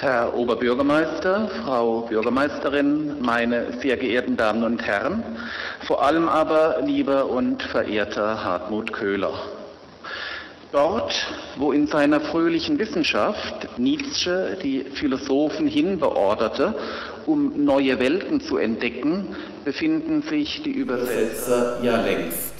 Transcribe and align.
Herr 0.00 0.32
Oberbürgermeister, 0.32 1.48
Frau 1.64 2.02
Bürgermeisterin, 2.02 3.20
meine 3.20 3.72
sehr 3.80 3.96
geehrten 3.96 4.36
Damen 4.36 4.62
und 4.62 4.80
Herren, 4.80 5.24
vor 5.88 6.04
allem 6.04 6.28
aber 6.28 6.80
lieber 6.84 7.28
und 7.28 7.64
verehrter 7.64 8.44
Hartmut 8.44 8.92
Köhler. 8.92 9.32
Dort, 10.70 11.12
wo 11.56 11.72
in 11.72 11.88
seiner 11.88 12.20
fröhlichen 12.20 12.78
Wissenschaft 12.78 13.76
Nietzsche 13.76 14.56
die 14.62 14.84
Philosophen 14.84 15.66
hinbeorderte, 15.66 16.76
um 17.26 17.64
neue 17.64 17.98
Welten 17.98 18.40
zu 18.40 18.56
entdecken, 18.56 19.34
befinden 19.64 20.22
sich 20.22 20.62
die 20.62 20.70
Übersetzer 20.70 21.80
ja 21.82 22.00
längst 22.00 22.54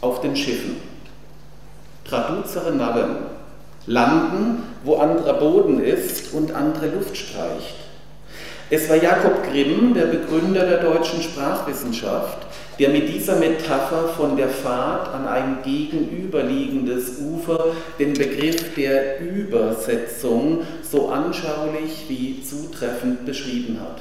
auf 0.00 0.20
den 0.22 0.34
Schiffen. 0.34 0.78
Traduzere 2.04 2.72
Narren 2.72 3.33
landen, 3.86 4.62
wo 4.84 4.96
anderer 4.96 5.34
Boden 5.34 5.82
ist 5.82 6.32
und 6.32 6.54
andere 6.54 6.88
Luft 6.88 7.16
streicht. 7.16 7.74
Es 8.70 8.88
war 8.88 8.96
Jakob 8.96 9.44
Grimm, 9.50 9.92
der 9.94 10.06
Begründer 10.06 10.66
der 10.66 10.82
deutschen 10.82 11.22
Sprachwissenschaft, 11.22 12.38
der 12.78 12.88
mit 12.88 13.08
dieser 13.08 13.36
Metapher 13.36 14.08
von 14.16 14.36
der 14.36 14.48
Fahrt 14.48 15.14
an 15.14 15.28
ein 15.28 15.58
gegenüberliegendes 15.62 17.18
Ufer 17.20 17.66
den 17.98 18.14
Begriff 18.14 18.74
der 18.74 19.20
Übersetzung 19.20 20.62
so 20.82 21.10
anschaulich 21.10 22.06
wie 22.08 22.42
zutreffend 22.42 23.26
beschrieben 23.26 23.78
hat. 23.80 24.00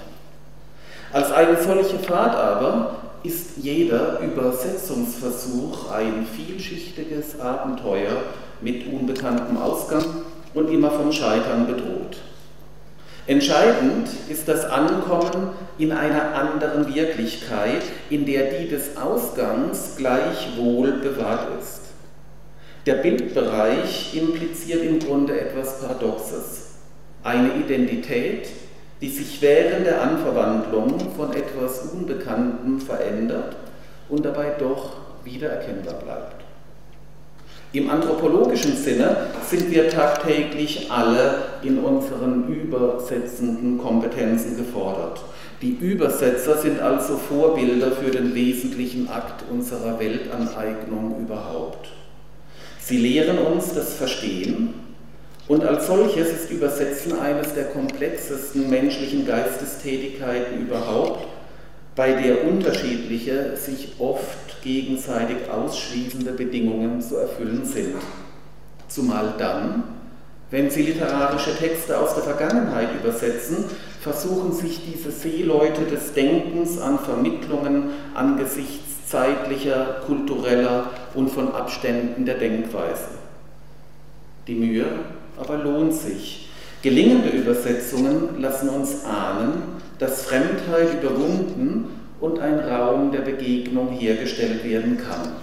Als 1.11 1.31
eine 1.31 1.61
solche 1.61 1.99
Fahrt 1.99 2.35
aber 2.35 2.95
ist 3.23 3.57
jeder 3.57 4.19
Übersetzungsversuch 4.19 5.91
ein 5.91 6.25
vielschichtiges 6.25 7.39
Abenteuer 7.39 8.23
mit 8.63 8.87
unbekanntem 8.87 9.57
Ausgang 9.57 10.05
und 10.53 10.69
immer 10.69 10.91
vom 10.91 11.11
Scheitern 11.11 11.67
bedroht. 11.67 12.17
Entscheidend 13.25 14.09
ist 14.29 14.49
das 14.49 14.65
Ankommen 14.65 15.51
in 15.77 15.93
einer 15.93 16.35
anderen 16.35 16.93
Wirklichkeit, 16.93 17.83
in 18.09 18.25
der 18.25 18.51
die 18.51 18.67
des 18.67 18.97
Ausgangs 18.97 19.95
gleichwohl 19.97 20.91
bewahrt 20.93 21.47
ist. 21.61 21.81
Der 22.85 22.95
Bildbereich 22.95 24.13
impliziert 24.13 24.83
im 24.83 24.99
Grunde 24.99 25.39
etwas 25.39 25.79
Paradoxes. 25.79 26.71
Eine 27.23 27.53
Identität, 27.55 28.49
die 28.99 29.09
sich 29.09 29.41
während 29.41 29.85
der 29.85 30.01
Anverwandlung 30.01 30.99
von 31.15 31.31
etwas 31.31 31.93
Unbekanntem 31.93 32.81
verändert 32.81 33.55
und 34.09 34.25
dabei 34.25 34.51
doch 34.59 34.97
wiedererkennbar 35.23 35.95
bleibt. 35.95 36.42
Im 37.73 37.89
anthropologischen 37.89 38.77
Sinne 38.77 39.31
sind 39.49 39.71
wir 39.71 39.89
tagtäglich 39.89 40.91
alle 40.91 41.37
in 41.63 41.79
unseren 41.79 42.47
übersetzenden 42.47 43.79
Kompetenzen 43.79 44.55
gefordert. 44.55 45.23
Die 45.59 45.71
Übersetzer 45.71 46.57
sind 46.57 46.79
also 46.79 47.17
Vorbilder 47.17 47.91
für 47.93 48.11
den 48.11 48.35
wesentlichen 48.35 49.09
Akt 49.09 49.43
unserer 49.49 49.99
Weltaneignung 49.99 51.19
überhaupt. 51.19 51.87
Sie 52.79 52.97
lehren 52.97 53.39
uns 53.39 53.73
das 53.73 53.95
Verstehen 53.95 54.75
und 55.47 55.65
als 55.65 55.87
solches 55.87 56.29
ist 56.31 56.51
Übersetzen 56.51 57.19
eines 57.19 57.55
der 57.55 57.65
komplexesten 57.65 58.69
menschlichen 58.69 59.25
Geistestätigkeiten 59.25 60.61
überhaupt, 60.61 61.25
bei 61.95 62.11
der 62.21 62.45
unterschiedliche, 62.45 63.57
sich 63.57 63.93
oft 63.97 64.52
gegenseitig 64.63 65.49
ausschließende 65.51 66.31
Bedingungen 66.31 67.01
zu 67.01 67.17
erfüllen 67.17 67.65
sind. 67.65 67.95
Zumal 68.87 69.33
dann, 69.37 69.83
wenn 70.49 70.69
Sie 70.69 70.83
literarische 70.83 71.55
Texte 71.55 71.99
aus 71.99 72.15
der 72.15 72.23
Vergangenheit 72.23 72.89
übersetzen, 72.99 73.65
versuchen 73.99 74.53
sich 74.53 74.81
diese 74.85 75.11
Seeleute 75.11 75.83
des 75.85 76.13
Denkens 76.13 76.79
an 76.79 76.99
Vermittlungen 76.99 77.89
angesichts 78.13 79.09
zeitlicher, 79.09 80.01
kultureller 80.05 80.89
und 81.13 81.29
von 81.29 81.53
Abständen 81.53 82.25
der 82.25 82.35
Denkweise. 82.35 83.09
Die 84.47 84.55
Mühe 84.55 84.85
aber 85.39 85.57
lohnt 85.57 85.93
sich. 85.93 86.49
Gelingende 86.81 87.29
Übersetzungen 87.29 88.41
lassen 88.41 88.69
uns 88.69 89.05
ahnen, 89.05 89.63
dass 89.99 90.23
Fremdheit 90.25 91.01
überwunden 91.01 91.85
und 92.23 92.39
ein 92.39 92.57
Raum 92.57 93.11
der 93.11 93.19
Begegnung 93.19 93.89
hergestellt 93.89 94.63
werden 94.63 94.97
kann. 94.97 95.33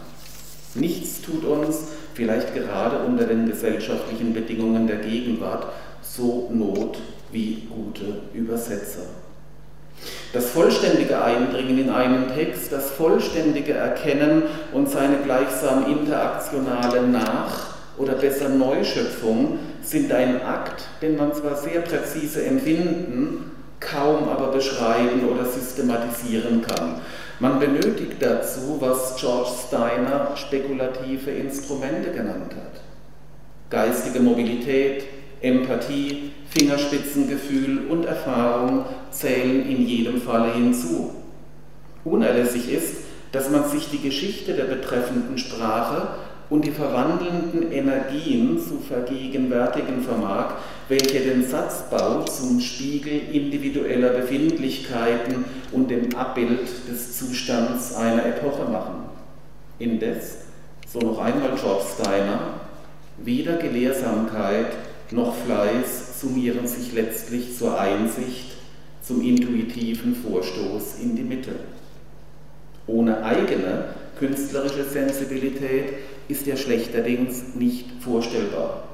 Nichts 0.75 1.21
tut 1.21 1.45
uns, 1.45 1.89
vielleicht 2.15 2.55
gerade 2.55 3.05
unter 3.05 3.25
den 3.25 3.47
gesellschaftlichen 3.47 4.33
Bedingungen 4.33 4.87
der 4.87 4.97
Gegenwart, 4.97 5.67
so 6.01 6.49
Not 6.51 6.99
wie 7.33 7.69
gute 7.69 8.23
Übersetzer. 8.33 9.03
Das 10.33 10.53
vollständige 10.53 11.23
Eindringen 11.23 11.79
in 11.79 11.91
einen 11.91 12.29
Text, 12.35 12.73
das 12.73 12.93
vollständige 12.93 13.75
Erkennen 13.75 14.45
und 14.73 14.89
seine 14.89 15.19
gleichsam 15.19 15.85
interaktionale 15.87 17.03
Nach- 17.03 17.75
oder 17.99 18.15
besser 18.15 18.49
Neuschöpfung 18.49 19.59
sind 19.83 20.11
ein 20.13 20.41
Akt, 20.41 20.85
den 21.03 21.19
man 21.19 21.35
zwar 21.35 21.57
sehr 21.57 21.83
präzise 21.83 22.43
empfinden, 22.43 23.51
kaum 23.81 24.29
aber 24.29 24.49
beschreiben 24.49 25.27
oder 25.29 25.45
systematisieren 25.45 26.63
kann. 26.63 27.01
Man 27.41 27.59
benötigt 27.59 28.17
dazu, 28.21 28.77
was 28.81 29.17
George 29.17 29.51
Steiner 29.67 30.37
spekulative 30.37 31.31
Instrumente 31.31 32.11
genannt 32.11 32.55
hat. 32.55 32.83
Geistige 33.71 34.21
Mobilität, 34.21 35.05
Empathie, 35.41 36.33
Fingerspitzengefühl 36.51 37.87
und 37.89 38.05
Erfahrung 38.05 38.85
zählen 39.11 39.67
in 39.67 39.87
jedem 39.87 40.21
Falle 40.21 40.53
hinzu. 40.53 41.15
Unerlässlich 42.05 42.71
ist, 42.71 42.97
dass 43.33 43.49
man 43.49 43.69
sich 43.69 43.89
die 43.91 44.03
Geschichte 44.03 44.55
der 44.55 44.65
betreffenden 44.65 45.39
Sprache 45.39 46.09
und 46.51 46.65
die 46.65 46.73
verwandelnden 46.73 47.71
Energien 47.71 48.59
zu 48.59 48.79
vergegenwärtigen 48.79 50.03
vermag, 50.03 50.55
welche 50.89 51.21
den 51.21 51.49
Satzbau 51.49 52.25
zum 52.25 52.61
Spiegel 52.61 53.21
individueller 53.33 54.11
Befindlichkeiten 54.11 55.45
und 55.71 55.91
dem 55.91 56.15
Abbild 56.17 56.69
des 56.91 57.17
Zustands 57.17 57.95
einer 57.95 58.27
Epoche 58.27 58.69
machen. 58.69 59.05
Indes, 59.79 60.39
so 60.89 60.99
noch 60.99 61.21
einmal 61.21 61.53
George 61.55 61.85
Steiner, 61.95 62.41
weder 63.19 63.57
Gelehrsamkeit 63.57 64.73
noch 65.13 65.35
Fleiß 65.37 66.21
summieren 66.21 66.67
sich 66.67 66.93
letztlich 66.93 67.57
zur 67.57 67.81
Einsicht, 67.81 68.57
zum 69.03 69.23
intuitiven 69.23 70.17
Vorstoß 70.17 70.99
in 71.03 71.17
die 71.17 71.23
Mitte. 71.23 71.53
Ohne 72.87 73.23
eigene 73.25 73.85
künstlerische 74.19 74.85
Sensibilität 74.85 75.95
ist 76.31 76.47
ja 76.47 76.57
schlechterdings 76.57 77.55
nicht 77.55 77.87
vorstellbar. 78.01 78.85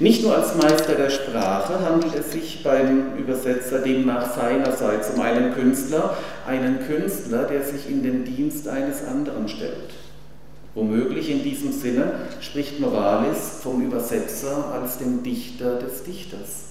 Nicht 0.00 0.22
nur 0.22 0.36
als 0.36 0.54
Meister 0.54 0.94
der 0.94 1.10
Sprache 1.10 1.80
handelt 1.80 2.14
es 2.14 2.32
sich 2.32 2.62
beim 2.62 3.16
Übersetzer 3.16 3.80
demnach 3.80 4.32
seinerseits 4.32 5.10
um 5.10 5.20
einen 5.20 5.52
Künstler, 5.54 6.16
einen 6.46 6.78
Künstler, 6.86 7.44
der 7.44 7.64
sich 7.64 7.90
in 7.90 8.02
den 8.04 8.24
Dienst 8.24 8.68
eines 8.68 9.04
anderen 9.04 9.48
stellt. 9.48 9.90
Womöglich 10.74 11.30
in 11.30 11.42
diesem 11.42 11.72
Sinne 11.72 12.12
spricht 12.40 12.78
Novalis 12.78 13.58
vom 13.60 13.82
Übersetzer 13.84 14.72
als 14.72 14.98
dem 14.98 15.24
Dichter 15.24 15.76
des 15.80 16.04
Dichters. 16.04 16.67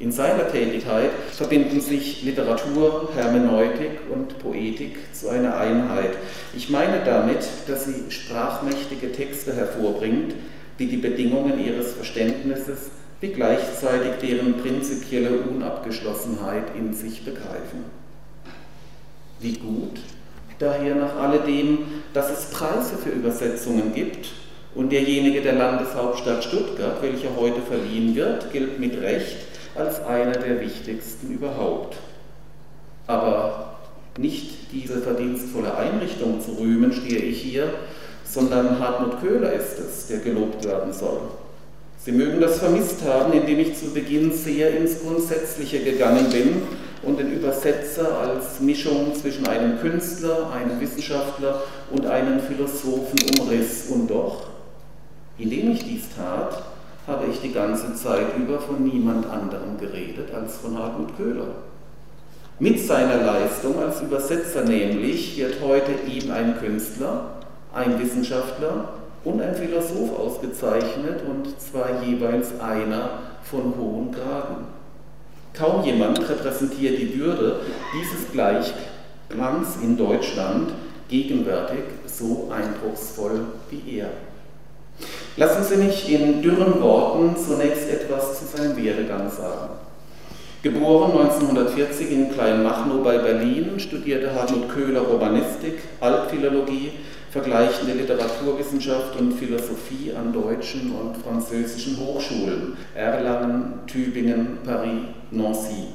In 0.00 0.12
seiner 0.12 0.48
Tätigkeit 0.48 1.10
verbinden 1.32 1.80
sich 1.80 2.22
Literatur, 2.22 3.10
Hermeneutik 3.16 3.90
und 4.12 4.38
Poetik 4.38 4.96
zu 5.12 5.28
einer 5.28 5.56
Einheit. 5.56 6.12
Ich 6.54 6.70
meine 6.70 7.02
damit, 7.04 7.40
dass 7.66 7.86
sie 7.86 8.08
sprachmächtige 8.08 9.10
Texte 9.10 9.54
hervorbringt, 9.54 10.34
die 10.78 10.86
die 10.86 10.98
Bedingungen 10.98 11.64
ihres 11.64 11.94
Verständnisses 11.94 12.90
wie 13.20 13.28
gleichzeitig 13.28 14.12
deren 14.22 14.54
prinzipielle 14.62 15.40
Unabgeschlossenheit 15.40 16.76
in 16.76 16.94
sich 16.94 17.24
begreifen. 17.24 17.84
Wie 19.40 19.54
gut 19.54 19.98
daher 20.60 20.94
nach 20.94 21.16
alledem, 21.16 21.78
dass 22.12 22.30
es 22.30 22.50
Preise 22.50 22.96
für 22.96 23.10
Übersetzungen 23.10 23.94
gibt 23.94 24.28
und 24.74 24.92
derjenige 24.92 25.40
der 25.40 25.54
Landeshauptstadt 25.54 26.44
Stuttgart, 26.44 27.02
welcher 27.02 27.36
heute 27.36 27.60
verliehen 27.62 28.14
wird, 28.14 28.52
gilt 28.52 28.78
mit 28.78 29.00
Recht 29.00 29.36
als 29.78 30.04
einer 30.04 30.32
der 30.32 30.60
wichtigsten 30.60 31.32
überhaupt. 31.32 31.96
Aber 33.06 33.78
nicht 34.18 34.72
diese 34.72 35.00
verdienstvolle 35.00 35.76
Einrichtung 35.76 36.40
zu 36.40 36.52
rühmen, 36.52 36.92
stehe 36.92 37.20
ich 37.20 37.40
hier, 37.40 37.70
sondern 38.24 38.78
Hartmut 38.78 39.20
Köhler 39.20 39.52
ist 39.52 39.78
es, 39.78 40.08
der 40.08 40.18
gelobt 40.18 40.64
werden 40.64 40.92
soll. 40.92 41.20
Sie 41.98 42.12
mögen 42.12 42.40
das 42.40 42.58
vermisst 42.58 43.02
haben, 43.04 43.32
indem 43.32 43.58
ich 43.58 43.76
zu 43.76 43.92
Beginn 43.92 44.32
sehr 44.32 44.76
ins 44.76 45.00
Grundsätzliche 45.02 45.80
gegangen 45.80 46.30
bin 46.30 46.62
und 47.02 47.18
den 47.18 47.32
Übersetzer 47.32 48.18
als 48.18 48.60
Mischung 48.60 49.14
zwischen 49.14 49.46
einem 49.46 49.78
Künstler, 49.80 50.50
einem 50.52 50.80
Wissenschaftler 50.80 51.62
und 51.90 52.06
einem 52.06 52.40
Philosophen 52.40 53.18
umriss. 53.38 53.86
Und 53.90 54.08
doch, 54.08 54.48
indem 55.38 55.72
ich 55.72 55.84
dies 55.84 56.04
tat, 56.16 56.62
habe 57.08 57.26
ich 57.32 57.40
die 57.40 57.52
ganze 57.52 57.94
Zeit 57.94 58.36
über 58.36 58.60
von 58.60 58.84
niemand 58.84 59.26
anderem 59.26 59.78
geredet 59.80 60.32
als 60.32 60.58
von 60.58 60.78
Hartmut 60.78 61.16
Köhler. 61.16 61.46
Mit 62.60 62.78
seiner 62.78 63.22
Leistung 63.22 63.78
als 63.80 64.02
Übersetzer 64.02 64.64
nämlich 64.64 65.38
wird 65.38 65.56
heute 65.62 65.92
ihm 66.06 66.30
ein 66.30 66.58
Künstler, 66.58 67.38
ein 67.72 67.98
Wissenschaftler 67.98 68.90
und 69.24 69.40
ein 69.40 69.54
Philosoph 69.54 70.18
ausgezeichnet 70.18 71.22
und 71.28 71.58
zwar 71.58 72.02
jeweils 72.02 72.60
einer 72.60 73.10
von 73.42 73.74
hohen 73.78 74.12
Graden. 74.12 74.66
Kaum 75.54 75.84
jemand 75.84 76.20
repräsentiert 76.28 76.98
die 76.98 77.18
Würde 77.18 77.60
dieses 77.94 78.30
Gleichklangs 78.32 79.76
in 79.82 79.96
Deutschland 79.96 80.72
gegenwärtig 81.08 81.84
so 82.06 82.50
eindrucksvoll 82.52 83.40
wie 83.70 83.98
er. 83.98 84.10
Lassen 85.36 85.62
Sie 85.62 85.76
mich 85.76 86.10
in 86.12 86.42
dürren 86.42 86.80
Worten 86.82 87.36
zunächst 87.36 87.88
etwas 87.88 88.38
zu 88.38 88.56
seinem 88.56 88.76
Werdegang 88.76 89.30
sagen. 89.30 89.70
Geboren 90.62 91.12
1940 91.12 92.10
in 92.10 92.32
Kleinmachnow 92.32 93.04
bei 93.04 93.18
Berlin, 93.18 93.78
studierte 93.78 94.34
Hartmut 94.34 94.68
Köhler 94.68 95.02
Romanistik, 95.02 95.74
Altphilologie, 96.00 96.90
vergleichende 97.30 97.92
Literaturwissenschaft 97.92 99.14
und 99.20 99.34
Philosophie 99.34 100.12
an 100.18 100.32
deutschen 100.32 100.92
und 100.92 101.16
französischen 101.18 101.98
Hochschulen 101.98 102.76
Erlangen, 102.96 103.80
Tübingen, 103.86 104.58
Paris, 104.64 105.02
Nancy. 105.30 105.86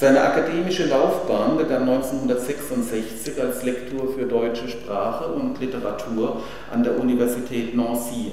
Seine 0.00 0.22
akademische 0.22 0.86
Laufbahn 0.86 1.58
begann 1.58 1.82
1966 1.82 3.38
als 3.38 3.62
Lektor 3.64 4.08
für 4.16 4.24
deutsche 4.24 4.66
Sprache 4.66 5.26
und 5.26 5.60
Literatur 5.60 6.40
an 6.72 6.82
der 6.82 6.98
Universität 6.98 7.76
Nancy. 7.76 8.32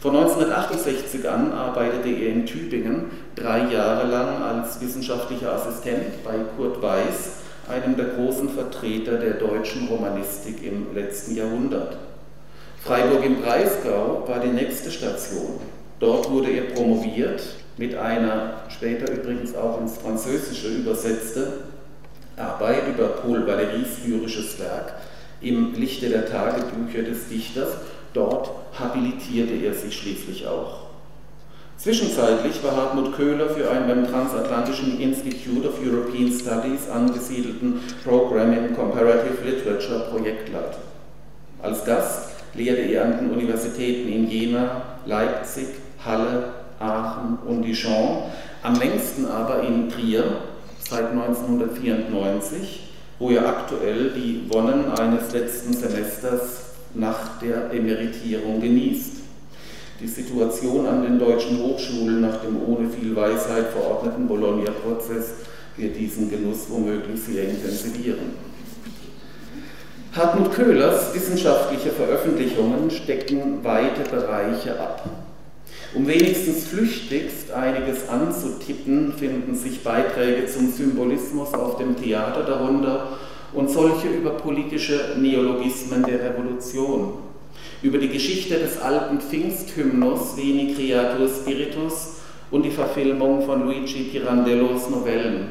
Von 0.00 0.14
1968 0.14 1.26
an 1.26 1.50
arbeitete 1.50 2.10
er 2.10 2.32
in 2.32 2.44
Tübingen 2.44 3.06
drei 3.34 3.72
Jahre 3.72 4.06
lang 4.06 4.42
als 4.42 4.82
wissenschaftlicher 4.82 5.54
Assistent 5.54 6.22
bei 6.24 6.34
Kurt 6.58 6.82
Weiß, 6.82 7.36
einem 7.70 7.96
der 7.96 8.08
großen 8.08 8.50
Vertreter 8.50 9.12
der 9.12 9.36
deutschen 9.36 9.88
Romanistik 9.88 10.62
im 10.62 10.94
letzten 10.94 11.36
Jahrhundert. 11.36 11.96
Freiburg 12.84 13.24
im 13.24 13.40
Breisgau 13.40 14.24
war 14.26 14.40
die 14.40 14.48
nächste 14.48 14.90
Station. 14.90 15.58
Dort 16.00 16.30
wurde 16.30 16.50
er 16.50 16.74
promoviert 16.74 17.61
mit 17.76 17.94
einer 17.94 18.62
später 18.68 19.10
übrigens 19.12 19.54
auch 19.54 19.80
ins 19.80 19.98
Französische 19.98 20.68
übersetzte 20.68 21.64
Arbeit 22.36 22.88
über 22.88 23.08
Paul 23.08 23.40
Valéry's 23.40 24.04
lyrisches 24.06 24.58
Werk 24.58 24.94
im 25.40 25.74
Lichte 25.74 26.08
der 26.08 26.30
Tagebücher 26.30 27.02
des 27.02 27.28
Dichters 27.28 27.68
Dort 28.14 28.50
habilitierte 28.78 29.54
er 29.54 29.72
sich 29.72 29.96
schließlich 29.96 30.46
auch. 30.46 30.82
Zwischenzeitlich 31.78 32.62
war 32.62 32.76
Hartmut 32.76 33.16
Köhler 33.16 33.48
für 33.48 33.70
einen 33.70 33.88
beim 33.88 34.06
Transatlantischen 34.06 35.00
Institute 35.00 35.66
of 35.66 35.80
European 35.84 36.30
Studies 36.30 36.88
angesiedelten 36.88 37.80
Program 38.04 38.52
in 38.52 38.76
Comparative 38.76 39.42
Literature 39.44 40.10
Projektleiter. 40.10 40.78
Als 41.60 41.84
Gast 41.84 42.28
lehrte 42.54 42.82
er 42.82 43.04
an 43.06 43.18
den 43.18 43.30
Universitäten 43.30 44.12
in 44.12 44.28
Jena, 44.28 44.82
Leipzig, 45.06 45.68
Halle, 46.04 46.50
Aachen 46.82 47.38
und 47.46 47.62
Dijon, 47.62 48.24
am 48.62 48.78
längsten 48.78 49.26
aber 49.26 49.62
in 49.62 49.88
Trier 49.88 50.24
seit 50.78 51.10
1994, 51.10 52.88
wo 53.18 53.30
er 53.30 53.48
aktuell 53.48 54.10
die 54.10 54.44
Wonnen 54.52 54.90
eines 54.90 55.32
letzten 55.32 55.72
Semesters 55.72 56.72
nach 56.94 57.38
der 57.40 57.72
Emeritierung 57.72 58.60
genießt. 58.60 59.22
Die 60.00 60.08
Situation 60.08 60.86
an 60.86 61.02
den 61.02 61.18
deutschen 61.18 61.62
Hochschulen 61.62 62.20
nach 62.20 62.40
dem 62.40 62.60
ohne 62.66 62.88
viel 62.90 63.14
Weisheit 63.14 63.68
verordneten 63.68 64.26
Bologna-Prozess 64.26 65.34
wird 65.76 65.96
diesen 65.96 66.28
Genuss 66.28 66.66
womöglich 66.68 67.20
sehr 67.22 67.48
intensivieren. 67.48 68.52
Hartmut 70.14 70.52
Köhlers 70.52 71.14
wissenschaftliche 71.14 71.90
Veröffentlichungen 71.90 72.90
stecken 72.90 73.64
weite 73.64 74.02
Bereiche 74.10 74.78
ab. 74.78 75.08
Um 75.94 76.06
wenigstens 76.06 76.68
flüchtigst 76.68 77.50
einiges 77.52 78.08
anzutippen, 78.08 79.12
finden 79.12 79.54
sich 79.54 79.82
Beiträge 79.82 80.46
zum 80.46 80.72
Symbolismus 80.72 81.52
auf 81.52 81.76
dem 81.76 82.02
Theater 82.02 82.44
darunter 82.44 83.18
und 83.52 83.68
solche 83.68 84.08
über 84.08 84.30
politische 84.30 85.16
Neologismen 85.18 86.02
der 86.02 86.20
Revolution, 86.24 87.12
über 87.82 87.98
die 87.98 88.08
Geschichte 88.08 88.58
des 88.58 88.80
alten 88.80 89.20
Pfingsthymnus 89.20 90.34
Veni 90.34 90.72
Creator 90.74 91.28
Spiritus 91.28 92.16
und 92.50 92.64
die 92.64 92.70
Verfilmung 92.70 93.44
von 93.44 93.62
Luigi 93.64 94.04
Pirandellos 94.04 94.88
Novellen, 94.88 95.48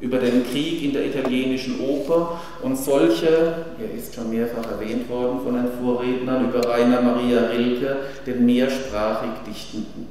über 0.00 0.16
den 0.16 0.46
Krieg 0.50 0.82
in 0.82 0.94
der 0.94 1.04
italienischen 1.04 1.80
Oper 1.80 2.40
und 2.64 2.76
solche, 2.76 3.66
er 3.78 3.94
ist 3.94 4.14
schon 4.14 4.30
mehrfach 4.30 4.70
erwähnt 4.70 5.08
worden 5.10 5.40
von 5.44 5.54
den 5.54 5.68
Vorrednern, 5.78 6.48
über 6.48 6.66
Rainer 6.66 7.02
Maria 7.02 7.48
Rilke, 7.48 7.96
den 8.26 8.46
mehrsprachig 8.46 9.30
Dichtenden. 9.46 10.08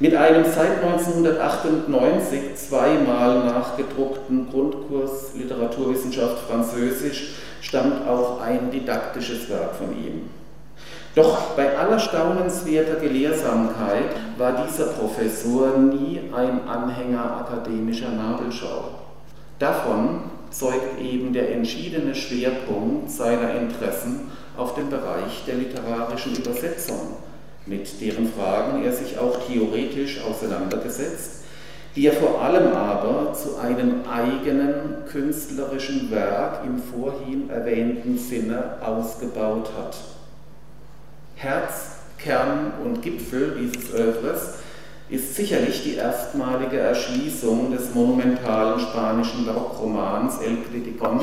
Mit 0.00 0.14
einem 0.16 0.44
seit 0.44 0.82
1998 0.82 2.56
zweimal 2.56 3.44
nachgedruckten 3.44 4.50
Grundkurs 4.50 5.34
Literaturwissenschaft 5.36 6.38
Französisch 6.48 7.34
stammt 7.60 8.08
auch 8.08 8.40
ein 8.40 8.70
didaktisches 8.70 9.48
Werk 9.50 9.76
von 9.76 9.92
ihm. 9.92 10.22
Doch 11.14 11.50
bei 11.54 11.78
aller 11.78 11.98
staunenswerter 11.98 12.96
Gelehrsamkeit 12.96 14.16
war 14.36 14.66
dieser 14.66 14.86
Professor 14.86 15.78
nie 15.78 16.20
ein 16.34 16.66
Anhänger 16.66 17.46
akademischer 17.46 18.10
Nabelschau. 18.10 18.88
Davon 19.60 20.22
zeugt 20.54 21.00
eben 21.00 21.32
der 21.32 21.52
entschiedene 21.52 22.14
Schwerpunkt 22.14 23.10
seiner 23.10 23.54
Interessen 23.54 24.30
auf 24.56 24.74
dem 24.74 24.88
Bereich 24.88 25.44
der 25.46 25.56
literarischen 25.56 26.36
Übersetzung 26.36 27.16
mit 27.66 28.00
deren 28.00 28.30
Fragen 28.30 28.84
er 28.84 28.92
sich 28.92 29.18
auch 29.18 29.38
theoretisch 29.46 30.20
auseinandergesetzt, 30.22 31.44
die 31.96 32.06
er 32.06 32.12
vor 32.12 32.42
allem 32.42 32.72
aber 32.72 33.32
zu 33.32 33.56
einem 33.56 34.02
eigenen 34.10 35.04
künstlerischen 35.10 36.10
Werk 36.10 36.64
im 36.64 36.78
vorhin 36.78 37.48
erwähnten 37.50 38.18
Sinne 38.18 38.76
ausgebaut 38.82 39.70
hat. 39.78 39.96
Herz, 41.36 41.96
Kern 42.18 42.72
und 42.84 43.02
Gipfel 43.02 43.56
dieses 43.60 43.92
Övres 43.92 44.54
ist 45.10 45.34
sicherlich 45.34 45.82
die 45.82 45.96
erstmalige 45.96 46.78
Erschließung 46.78 47.70
des 47.70 47.94
monumentalen 47.94 48.80
spanischen 48.80 49.44
Barockromans 49.44 50.38
El 50.40 50.58
Criticón 50.64 51.20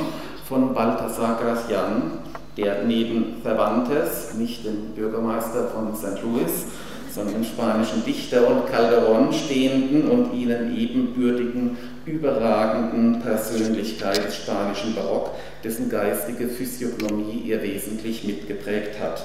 von 0.47 0.73
Baltasar 0.73 1.39
Gracián, 1.41 2.19
der 2.57 2.83
neben 2.83 3.41
Cervantes, 3.41 4.35
nicht 4.35 4.65
dem 4.65 4.93
Bürgermeister 4.95 5.69
von 5.69 5.95
St. 5.95 6.21
Louis, 6.21 6.65
sondern 7.11 7.35
dem 7.35 7.43
spanischen 7.43 8.05
Dichter 8.05 8.47
und 8.47 8.69
Calderón 8.69 9.33
stehenden 9.33 10.09
und 10.09 10.33
ihnen 10.33 10.77
ebenbürtigen, 10.77 11.77
überragenden 12.05 13.21
Persönlichkeit 13.21 14.23
des 14.25 14.37
spanischen 14.37 14.95
Barock, 14.95 15.31
dessen 15.63 15.89
geistige 15.89 16.47
Physiognomie 16.47 17.49
er 17.49 17.63
wesentlich 17.63 18.23
mitgeprägt 18.23 18.99
hat. 18.99 19.23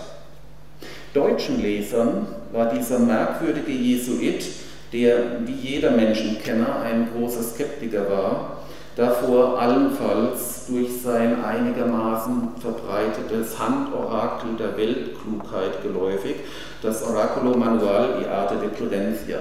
Deutschen 1.16 1.62
Lesern 1.62 2.26
war 2.52 2.66
dieser 2.74 2.98
merkwürdige 2.98 3.72
Jesuit, 3.72 4.44
der 4.92 5.46
wie 5.46 5.52
jeder 5.52 5.92
Menschenkenner 5.92 6.82
ein 6.82 7.08
großer 7.10 7.42
Skeptiker 7.42 8.10
war, 8.10 8.58
davor 8.96 9.58
allenfalls 9.58 10.66
durch 10.68 11.00
sein 11.02 11.42
einigermaßen 11.42 12.48
verbreitetes 12.60 13.58
Handorakel 13.58 14.56
der 14.58 14.76
Weltklugheit 14.76 15.82
geläufig, 15.82 16.34
das 16.82 17.02
Oraculo 17.02 17.56
Manual 17.56 18.20
y 18.20 18.28
Arte 18.28 18.56
de 18.56 18.68
Prudencia. 18.68 19.38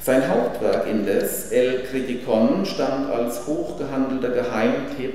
Sein 0.00 0.28
Hauptwerk 0.28 0.86
indes, 0.88 1.50
El 1.50 1.82
Criticon, 1.90 2.64
stand 2.64 3.10
als 3.10 3.48
hochgehandelter 3.48 4.30
Geheimtipp 4.30 5.14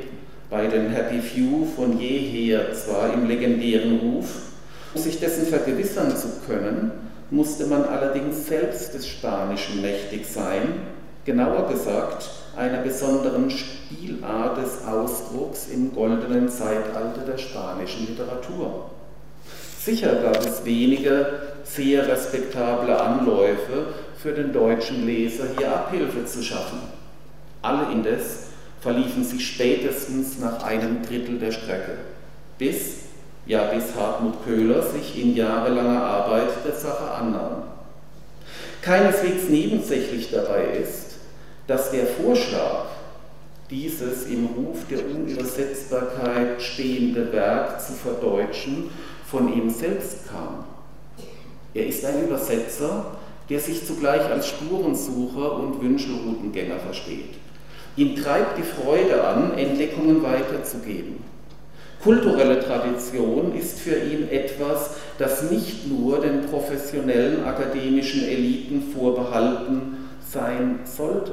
bei 0.49 0.67
den 0.67 0.89
Happy 0.89 1.19
Few 1.19 1.65
von 1.73 1.97
jeher 1.97 2.73
zwar 2.73 3.13
im 3.13 3.29
legendären 3.29 3.99
Ruf, 3.99 4.52
um 4.93 5.01
sich 5.01 5.19
dessen 5.19 5.47
vergewissern 5.47 6.15
zu 6.15 6.27
können, 6.45 6.91
musste 7.31 7.65
man 7.65 7.83
allerdings 7.85 8.47
selbst 8.47 8.93
des 8.93 9.07
Spanischen 9.07 9.81
mächtig 9.81 10.25
sein, 10.25 10.87
genauer 11.25 11.67
gesagt, 11.69 12.29
einer 12.55 12.79
besonderen 12.79 13.49
Spielart 13.49 14.57
des 14.57 14.85
Ausdrucks 14.85 15.67
im 15.73 15.93
goldenen 15.93 16.49
Zeitalter 16.49 17.21
der 17.25 17.37
spanischen 17.37 18.07
Literatur. 18.07 18.91
Sicher 19.79 20.15
gab 20.15 20.45
es 20.45 20.63
wenige 20.63 21.25
sehr 21.63 22.07
respektable 22.07 22.99
Anläufe 22.99 23.87
für 24.17 24.31
den 24.31 24.53
deutschen 24.53 25.05
Leser, 25.05 25.45
hier 25.57 25.73
Abhilfe 25.73 26.25
zu 26.25 26.43
schaffen. 26.43 26.79
Alle 27.61 27.91
indes 27.91 28.47
verliefen 28.79 29.23
sich 29.23 29.47
spätestens 29.47 30.39
nach 30.39 30.63
einem 30.63 31.01
Drittel 31.01 31.39
der 31.39 31.51
Strecke, 31.51 31.97
bis, 32.57 32.99
ja 33.45 33.65
bis 33.65 33.95
Hartmut 33.95 34.43
Köhler 34.45 34.81
sich 34.83 35.19
in 35.21 35.35
jahrelanger 35.35 36.03
Arbeit 36.03 36.49
der 36.65 36.75
Sache 36.75 37.11
annahm. 37.11 37.63
Keineswegs 38.81 39.49
nebensächlich 39.49 40.31
dabei 40.31 40.65
ist, 40.81 41.15
dass 41.67 41.91
der 41.91 42.05
Vorschlag, 42.05 42.85
dieses 43.69 44.27
im 44.27 44.47
Ruf 44.47 44.79
der 44.89 44.99
Unübersetzbarkeit 45.05 46.61
stehende 46.61 47.31
Werk 47.31 47.81
zu 47.81 47.93
verdeutschen, 47.93 48.89
von 49.25 49.51
ihm 49.51 49.69
selbst 49.69 50.29
kam. 50.29 50.65
Er 51.73 51.87
ist 51.87 52.05
ein 52.05 52.25
Übersetzer, 52.25 53.17
der 53.49 53.59
sich 53.59 53.85
zugleich 53.85 54.25
als 54.25 54.47
Spurensucher 54.49 55.53
und 55.59 55.81
Wünschelroutengänger 55.81 56.77
versteht. 56.77 57.35
Ihn 57.95 58.15
treibt 58.15 58.57
die 58.57 58.63
Freude 58.63 59.23
an, 59.23 59.57
Entdeckungen 59.57 60.21
weiterzugeben. 60.23 61.32
Kulturelle 62.03 62.59
Tradition 62.59 63.55
ist 63.55 63.79
für 63.79 63.95
ihn 63.95 64.27
etwas, 64.29 64.95
das 65.17 65.49
nicht 65.49 65.87
nur 65.87 66.19
den 66.19 66.41
professionellen 66.47 67.45
akademischen 67.45 68.25
Eliten 68.25 68.91
vorbehalten 68.93 70.09
sein 70.29 70.79
sollte. 70.83 71.31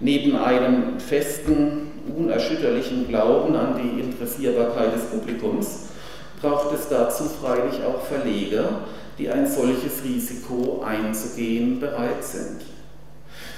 Neben 0.00 0.36
einem 0.36 0.98
festen, 0.98 1.92
unerschütterlichen 2.16 3.06
Glauben 3.06 3.54
an 3.54 3.80
die 3.80 4.00
Interessierbarkeit 4.00 4.94
des 4.94 5.04
Publikums 5.04 5.86
braucht 6.40 6.74
es 6.74 6.88
dazu 6.88 7.24
freilich 7.24 7.82
auch 7.84 8.02
Verleger, 8.02 8.80
die 9.18 9.30
ein 9.30 9.46
solches 9.46 10.04
Risiko 10.04 10.82
einzugehen 10.84 11.80
bereit 11.80 12.22
sind. 12.22 12.75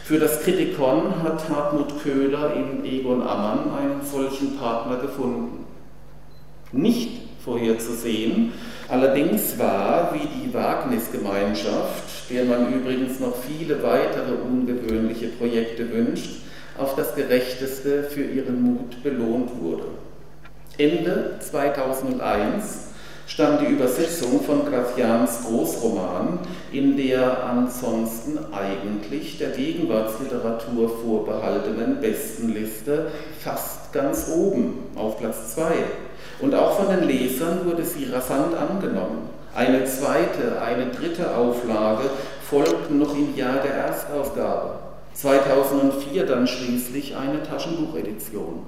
Für 0.09 0.19
das 0.19 0.41
Kritikon 0.41 1.23
hat 1.23 1.51
Hartmut 1.51 2.03
Köhler 2.03 2.55
in 2.55 2.83
Egon 2.83 3.21
Ammann 3.21 3.71
einen 3.79 4.01
solchen 4.11 4.57
Partner 4.57 4.97
gefunden. 4.97 5.67
Nicht 6.73 7.29
vorherzusehen, 7.45 8.55
allerdings 8.89 9.59
war, 9.59 10.15
wie 10.15 10.27
die 10.27 10.55
Wagnisgemeinschaft, 10.55 12.31
der 12.31 12.47
man 12.47 12.73
übrigens 12.73 13.21
noch 13.21 13.35
viele 13.37 13.83
weitere 13.83 14.33
ungewöhnliche 14.33 15.29
Projekte 15.29 15.93
wünscht, 15.93 16.41
auf 16.79 16.97
das 16.97 17.15
Gerechteste 17.15 18.05
für 18.05 18.25
ihren 18.25 18.63
Mut 18.63 19.03
belohnt 19.03 19.61
wurde. 19.61 19.89
Ende 20.79 21.37
2001 21.41 22.88
stand 23.29 23.61
die 23.61 23.67
Übersetzung 23.67 24.43
von 24.43 24.65
Gracians 24.65 25.45
Großroman 25.45 26.39
in 26.73 26.97
der 26.97 27.45
ansonsten 27.45 28.39
eigentlich 28.53 29.37
der 29.37 29.51
Gegenwartsliteratur 29.51 30.89
vorbehaltenen 30.89 32.01
Bestenliste 32.01 33.09
fast 33.39 33.93
ganz 33.93 34.31
oben 34.35 34.79
auf 34.97 35.19
Platz 35.19 35.55
2. 35.55 35.63
Und 36.41 36.55
auch 36.55 36.79
von 36.79 36.89
den 36.89 37.07
Lesern 37.07 37.67
wurde 37.67 37.85
sie 37.85 38.07
rasant 38.07 38.55
angenommen. 38.57 39.29
Eine 39.55 39.85
zweite, 39.85 40.63
eine 40.63 40.87
dritte 40.87 41.37
Auflage 41.37 42.09
folgten 42.49 42.99
noch 42.99 43.15
im 43.15 43.37
Jahr 43.37 43.59
der 43.63 43.75
Erstausgabe. 43.75 44.79
2004 45.13 46.25
dann 46.25 46.47
schließlich 46.47 47.15
eine 47.17 47.43
Taschenbuchedition. 47.43 48.63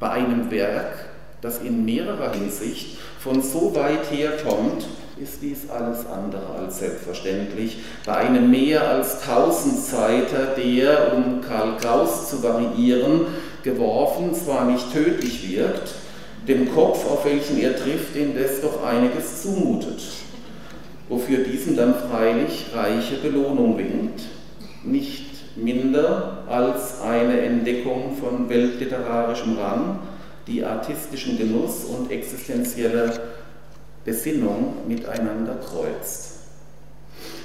Bei 0.00 0.10
einem 0.10 0.50
Werk, 0.50 1.06
das 1.40 1.60
in 1.60 1.84
mehrerer 1.84 2.32
Hinsicht 2.32 2.98
von 3.18 3.42
so 3.42 3.74
weit 3.74 4.10
herkommt, 4.10 4.86
ist 5.20 5.42
dies 5.42 5.68
alles 5.68 6.06
andere 6.06 6.46
als 6.60 6.78
selbstverständlich. 6.78 7.78
Bei 8.06 8.14
einem 8.16 8.50
mehr 8.50 8.88
als 8.88 9.20
Tausendseiter, 9.20 10.54
der, 10.56 11.12
um 11.14 11.40
Karl 11.40 11.76
Kraus 11.76 12.30
zu 12.30 12.42
variieren, 12.42 13.22
geworfen 13.64 14.34
zwar 14.34 14.64
nicht 14.64 14.92
tödlich 14.92 15.50
wirkt, 15.50 15.94
dem 16.46 16.72
Kopf, 16.72 17.04
auf 17.10 17.24
welchen 17.24 17.58
er 17.58 17.76
trifft, 17.76 18.16
indes 18.16 18.60
doch 18.60 18.84
einiges 18.84 19.42
zumutet, 19.42 20.00
wofür 21.08 21.38
diesem 21.38 21.76
dann 21.76 21.94
freilich 21.94 22.66
reiche 22.72 23.16
Belohnung 23.16 23.76
winkt, 23.76 24.22
nicht 24.84 25.26
minder 25.56 26.44
als 26.48 27.00
eine 27.02 27.40
Entdeckung 27.40 28.16
von 28.18 28.48
weltliterarischem 28.48 29.58
Rang, 29.58 29.98
die 30.48 30.64
artistischen 30.64 31.38
Genuss 31.38 31.84
und 31.84 32.10
existenzielle 32.10 33.12
Besinnung 34.04 34.74
miteinander 34.88 35.56
kreuzt. 35.56 36.38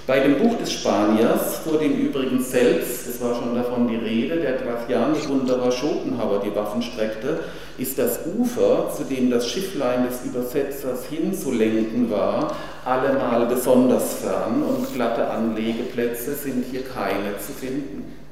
Bei 0.05 0.19
dem 0.19 0.37
Buch 0.37 0.57
des 0.57 0.71
Spaniers, 0.71 1.59
vor 1.59 1.79
dem 1.79 1.93
übrigens 1.93 2.51
selbst, 2.51 3.07
es 3.07 3.21
war 3.21 3.35
schon 3.35 3.55
davon 3.55 3.87
die 3.87 3.95
Rede, 3.95 4.35
der 4.35 4.57
Graciani-Wunderer 4.57 5.71
Schopenhauer 5.71 6.41
die 6.41 6.53
Waffen 6.53 6.81
streckte, 6.81 7.39
ist 7.77 7.97
das 7.97 8.19
Ufer, 8.37 8.91
zu 8.95 9.05
dem 9.05 9.31
das 9.31 9.47
Schifflein 9.47 10.05
des 10.05 10.25
Übersetzers 10.25 11.05
hinzulenken 11.05 12.11
war, 12.11 12.53
allemal 12.83 13.45
besonders 13.45 14.15
fern 14.15 14.61
und 14.63 14.93
glatte 14.93 15.29
Anlegeplätze 15.29 16.35
sind 16.35 16.65
hier 16.69 16.83
keine 16.83 17.37
zu 17.39 17.53
finden. 17.53 18.22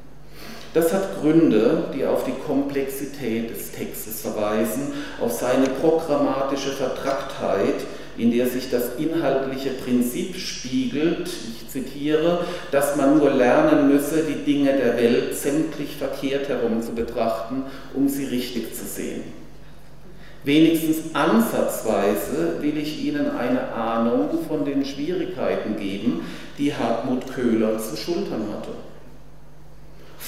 Das 0.74 0.94
hat 0.94 1.20
Gründe, 1.20 1.86
die 1.94 2.06
auf 2.06 2.24
die 2.24 2.40
Komplexität 2.46 3.50
des 3.50 3.72
Textes 3.72 4.22
verweisen, 4.22 4.94
auf 5.20 5.34
seine 5.34 5.68
programmatische 5.68 6.72
Vertracktheit, 6.72 7.76
in 8.18 8.32
der 8.32 8.48
sich 8.48 8.70
das 8.70 8.96
inhaltliche 8.98 9.72
Prinzip 9.72 10.36
spiegelt, 10.38 11.28
ich 11.28 11.68
zitiere, 11.68 12.46
dass 12.72 12.96
man 12.96 13.18
nur 13.18 13.32
lernen 13.32 13.92
müsse, 13.92 14.24
die 14.24 14.46
Dinge 14.46 14.74
der 14.74 14.96
Welt 14.96 15.36
sämtlich 15.36 15.98
verkehrt 15.98 16.48
herum 16.48 16.82
zu 16.82 16.94
betrachten, 16.94 17.64
um 17.94 18.08
sie 18.08 18.26
richtig 18.26 18.74
zu 18.74 18.86
sehen. 18.86 19.24
Wenigstens 20.44 21.14
ansatzweise 21.14 22.62
will 22.62 22.78
ich 22.78 23.04
Ihnen 23.04 23.30
eine 23.38 23.74
Ahnung 23.74 24.30
von 24.48 24.66
den 24.66 24.84
Schwierigkeiten 24.86 25.78
geben, 25.78 26.22
die 26.58 26.74
Hartmut 26.74 27.28
Köhler 27.32 27.78
zu 27.78 27.96
schultern 27.96 28.48
hatte. 28.58 28.72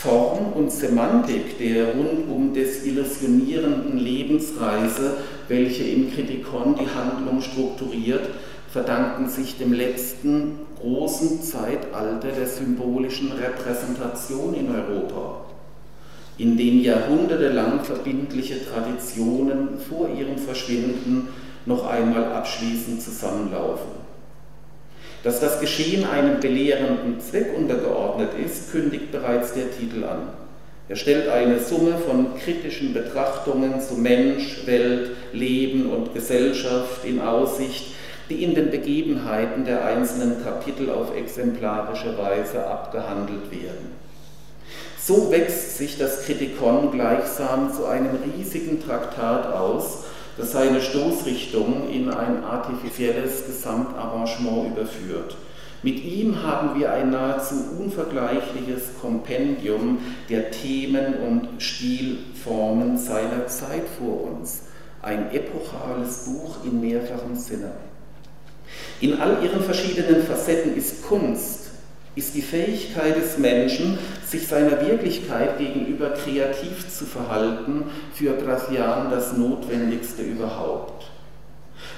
Form 0.03 0.51
und 0.51 0.69
Semantik 0.69 1.57
der 1.59 1.93
rundum 1.95 2.53
desillusionierenden 2.53 3.97
Lebensreise, 3.97 5.15
welche 5.47 5.83
im 5.83 6.13
Kritikon 6.13 6.75
die 6.75 6.89
Handlung 6.93 7.39
strukturiert, 7.39 8.27
verdanken 8.69 9.29
sich 9.29 9.57
dem 9.57 9.71
letzten 9.71 10.59
großen 10.77 11.41
Zeitalter 11.41 12.33
der 12.37 12.47
symbolischen 12.47 13.31
Repräsentation 13.31 14.53
in 14.53 14.67
Europa, 14.75 15.45
in 16.37 16.57
dem 16.57 16.81
jahrhundertelang 16.81 17.85
verbindliche 17.85 18.55
Traditionen 18.65 19.79
vor 19.87 20.09
ihrem 20.09 20.37
Verschwinden 20.37 21.29
noch 21.65 21.87
einmal 21.87 22.25
abschließend 22.25 23.01
zusammenlaufen. 23.01 24.02
Dass 25.23 25.39
das 25.39 25.61
Geschehen 25.61 26.05
einem 26.05 26.41
belehrenden 26.41 27.19
Zweck 27.21 27.55
untergeordnet 27.55 28.31
ist, 28.45 28.71
kündigt 28.71 29.11
bereits 29.11 29.53
der 29.53 29.71
Titel 29.71 30.03
an. 30.03 30.27
Er 30.89 30.97
stellt 30.97 31.29
eine 31.29 31.59
Summe 31.59 31.93
von 31.97 32.37
kritischen 32.37 32.93
Betrachtungen 32.93 33.79
zu 33.79 33.95
Mensch, 33.95 34.67
Welt, 34.67 35.11
Leben 35.31 35.89
und 35.89 36.13
Gesellschaft 36.13 37.05
in 37.05 37.21
Aussicht, 37.21 37.95
die 38.29 38.43
in 38.43 38.53
den 38.53 38.69
Begebenheiten 38.69 39.63
der 39.63 39.85
einzelnen 39.85 40.43
Kapitel 40.43 40.89
auf 40.89 41.15
exemplarische 41.15 42.17
Weise 42.17 42.67
abgehandelt 42.67 43.49
werden. 43.49 44.03
So 44.99 45.31
wächst 45.31 45.77
sich 45.77 45.97
das 45.97 46.25
Kritikon 46.25 46.91
gleichsam 46.91 47.73
zu 47.73 47.85
einem 47.85 48.17
riesigen 48.37 48.83
Traktat 48.85 49.53
aus, 49.53 50.05
das 50.37 50.51
seine 50.51 50.81
Stoßrichtung 50.81 51.89
in 51.89 52.09
ein 52.09 52.43
artifizielles 52.43 53.45
Gesamtarrangement 53.45 54.71
überführt. 54.71 55.35
Mit 55.83 56.03
ihm 56.03 56.41
haben 56.41 56.79
wir 56.79 56.93
ein 56.93 57.11
nahezu 57.11 57.55
unvergleichliches 57.77 58.97
Kompendium 59.01 59.99
der 60.29 60.49
Themen 60.49 61.15
und 61.15 61.61
Stilformen 61.61 62.97
seiner 62.97 63.47
Zeit 63.47 63.83
vor 63.99 64.31
uns. 64.31 64.63
Ein 65.01 65.31
epochales 65.31 66.25
Buch 66.25 66.63
in 66.63 66.79
mehrfachem 66.79 67.35
Sinne. 67.35 67.71
In 69.01 69.19
all 69.19 69.43
ihren 69.43 69.61
verschiedenen 69.61 70.23
Facetten 70.23 70.77
ist 70.77 71.03
Kunst 71.03 71.62
ist 72.15 72.35
die 72.35 72.41
Fähigkeit 72.41 73.15
des 73.15 73.37
Menschen, 73.37 73.97
sich 74.25 74.47
seiner 74.47 74.81
Wirklichkeit 74.85 75.57
gegenüber 75.57 76.11
kreativ 76.11 76.87
zu 76.89 77.05
verhalten, 77.05 77.85
für 78.13 78.33
Gracian 78.35 79.09
das 79.09 79.35
Notwendigste 79.35 80.21
überhaupt. 80.21 81.05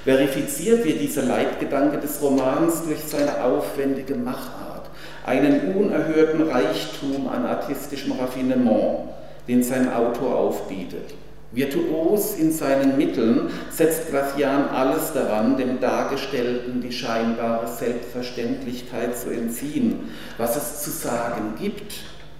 Verifiziert 0.04 0.84
wird 0.84 1.00
dieser 1.00 1.24
Leitgedanke 1.24 1.98
des 1.98 2.22
Romans 2.22 2.84
durch 2.84 3.00
seine 3.00 3.42
aufwendige 3.44 4.14
Machart, 4.14 4.88
einen 5.26 5.74
unerhörten 5.74 6.48
Reichtum 6.48 7.28
an 7.28 7.44
artistischem 7.44 8.12
Raffinement, 8.12 9.00
den 9.48 9.62
sein 9.62 9.92
Autor 9.92 10.36
aufbietet. 10.36 11.14
Virtuos 11.56 12.34
in 12.34 12.52
seinen 12.52 12.98
Mitteln 12.98 13.48
setzt 13.70 14.10
Gracian 14.10 14.68
alles 14.68 15.14
daran, 15.14 15.56
dem 15.56 15.80
Dargestellten 15.80 16.82
die 16.82 16.92
scheinbare 16.92 17.66
Selbstverständlichkeit 17.66 19.18
zu 19.18 19.30
entziehen. 19.30 20.10
Was 20.36 20.56
es 20.56 20.82
zu 20.82 20.90
sagen 20.90 21.54
gibt, 21.58 21.94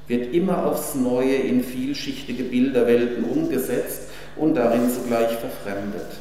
wird 0.07 0.35
immer 0.35 0.67
aufs 0.67 0.95
Neue 0.95 1.35
in 1.35 1.65
vielschichtige 1.65 2.45
Bilderwelten 2.45 3.25
umgesetzt 3.25 4.03
und 4.37 4.55
darin 4.55 4.91
zugleich 4.91 5.31
verfremdet. 5.31 6.19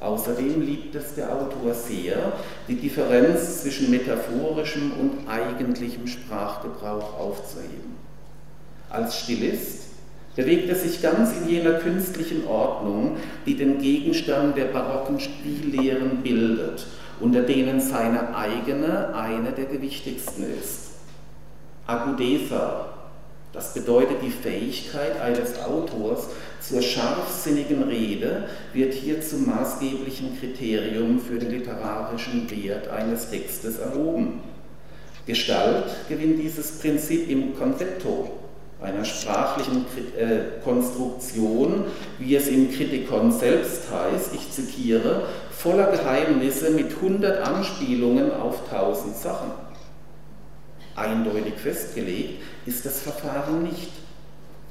Außerdem 0.00 0.62
liebt 0.62 0.94
es 0.94 1.14
der 1.14 1.30
Autor 1.30 1.74
sehr, 1.74 2.32
die 2.66 2.76
Differenz 2.76 3.60
zwischen 3.60 3.90
metaphorischem 3.90 4.92
und 4.98 5.28
eigentlichem 5.28 6.06
Sprachgebrauch 6.06 7.20
aufzuheben. 7.20 7.94
Als 8.88 9.18
Stilist 9.18 9.81
bewegt 10.36 10.68
er 10.68 10.76
sich 10.76 11.02
ganz 11.02 11.30
in 11.40 11.48
jener 11.48 11.74
künstlichen 11.74 12.46
Ordnung, 12.46 13.16
die 13.46 13.54
den 13.54 13.78
Gegenstand 13.78 14.56
der 14.56 14.66
barocken 14.66 15.20
Stillehren 15.20 16.22
bildet, 16.22 16.86
unter 17.20 17.42
denen 17.42 17.80
seine 17.80 18.34
eigene 18.34 19.14
eine 19.14 19.52
der 19.52 19.66
gewichtigsten 19.66 20.44
ist. 20.58 20.92
Agudeza, 21.86 22.88
das 23.52 23.74
bedeutet 23.74 24.22
die 24.22 24.30
Fähigkeit 24.30 25.20
eines 25.20 25.60
Autors 25.60 26.28
zur 26.60 26.80
scharfsinnigen 26.80 27.82
Rede, 27.82 28.44
wird 28.72 28.94
hier 28.94 29.20
zum 29.20 29.46
maßgeblichen 29.46 30.38
Kriterium 30.40 31.20
für 31.20 31.38
den 31.38 31.50
literarischen 31.50 32.50
Wert 32.50 32.88
eines 32.88 33.28
Textes 33.28 33.78
erhoben. 33.78 34.40
Gestalt 35.26 35.84
gewinnt 36.08 36.40
dieses 36.40 36.78
Prinzip 36.78 37.28
im 37.28 37.54
Konzepto, 37.56 38.41
einer 38.82 39.04
sprachlichen 39.04 39.86
äh, 40.18 40.60
Konstruktion, 40.64 41.84
wie 42.18 42.34
es 42.34 42.48
im 42.48 42.70
Kritikon 42.70 43.32
selbst 43.32 43.84
heißt, 43.90 44.34
ich 44.34 44.50
zitiere, 44.50 45.22
voller 45.50 45.86
Geheimnisse 45.92 46.70
mit 46.70 47.00
hundert 47.00 47.46
Anspielungen 47.46 48.32
auf 48.32 48.68
tausend 48.68 49.16
Sachen. 49.16 49.50
Eindeutig 50.96 51.54
festgelegt 51.54 52.42
ist 52.66 52.84
das 52.84 53.00
Verfahren 53.00 53.62
nicht. 53.62 53.90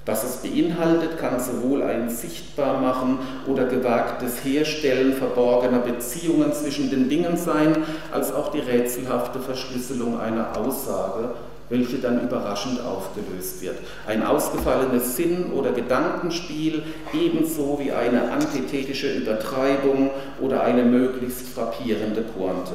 Was 0.06 0.24
es 0.24 0.38
beinhaltet, 0.38 1.20
kann 1.20 1.40
sowohl 1.40 1.84
ein 1.84 2.10
Sichtbarmachen 2.10 3.20
oder 3.48 3.66
gewagtes 3.66 4.44
Herstellen 4.44 5.14
verborgener 5.14 5.80
Beziehungen 5.80 6.52
zwischen 6.54 6.90
den 6.90 7.08
Dingen 7.08 7.38
sein, 7.38 7.78
als 8.12 8.34
auch 8.34 8.52
die 8.52 8.60
rätselhafte 8.60 9.40
Verschlüsselung 9.40 10.20
einer 10.20 10.58
Aussage 10.58 11.36
welche 11.72 11.98
dann 11.98 12.22
überraschend 12.22 12.80
aufgelöst 12.82 13.62
wird. 13.62 13.78
Ein 14.06 14.24
ausgefallenes 14.24 15.16
Sinn- 15.16 15.52
oder 15.54 15.72
Gedankenspiel, 15.72 16.84
ebenso 17.14 17.80
wie 17.80 17.92
eine 17.92 18.32
antithetische 18.32 19.12
Übertreibung 19.14 20.12
oder 20.40 20.64
eine 20.64 20.84
möglichst 20.84 21.48
frappierende 21.48 22.22
Pointe. 22.22 22.74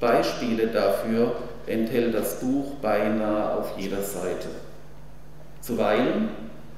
Beispiele 0.00 0.66
dafür 0.66 1.36
enthält 1.66 2.14
das 2.14 2.40
Buch 2.40 2.74
beinahe 2.82 3.56
auf 3.56 3.78
jeder 3.78 4.02
Seite. 4.02 4.48
Zuweilen 5.60 6.30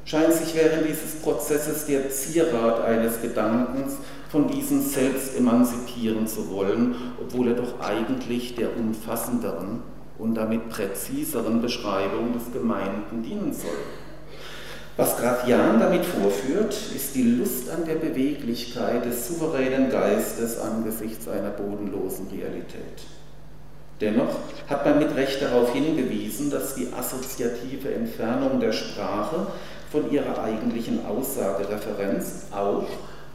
scheint 0.05 0.35
sich 0.35 0.55
während 0.55 0.87
dieses 0.87 1.23
Prozesses 1.23 1.87
der 1.87 2.11
Zierat 2.11 2.85
eines 2.85 3.23
Gedankens 3.23 3.97
von 4.29 4.49
diesem 4.49 4.83
selbst 4.83 5.39
emanzipieren 5.39 6.27
zu 6.27 6.51
wollen, 6.51 6.95
obwohl 7.19 7.49
er 7.49 7.55
doch 7.55 7.81
eigentlich 7.81 8.55
der 8.57 8.77
umfassenderen 8.77 9.94
und 10.19 10.35
damit 10.35 10.69
präziseren 10.69 11.61
Beschreibung 11.61 12.33
des 12.33 12.53
Gemeinten 12.53 13.23
dienen 13.23 13.53
soll. 13.53 13.71
Was 14.97 15.17
Graf 15.17 15.49
Jahn 15.49 15.81
damit 15.81 16.05
vorführt, 16.05 16.73
ist 16.95 17.17
die 17.17 17.23
Lust 17.23 17.69
an 17.69 17.85
der 17.85 17.97
Beweglichkeit 17.97 19.05
des 19.05 19.27
souveränen 19.27 19.91
Geistes 19.91 20.61
angesichts 20.61 21.27
einer 21.27 21.51
bodenlosen 21.51 22.29
Realität. 22.29 23.03
Dennoch 24.01 24.39
hat 24.69 24.85
man 24.85 25.01
mit 25.01 25.15
Recht 25.17 25.43
darauf 25.43 25.73
hingewiesen, 25.73 26.51
dass 26.51 26.77
die 26.77 26.93
assoziative 26.93 27.93
Entfernung 27.93 28.61
der 28.61 28.73
Sprache 28.73 29.49
von 29.91 30.13
ihrer 30.13 30.43
eigentlichen 30.43 31.05
Aussagereferenz 31.07 32.47
auch 32.53 32.87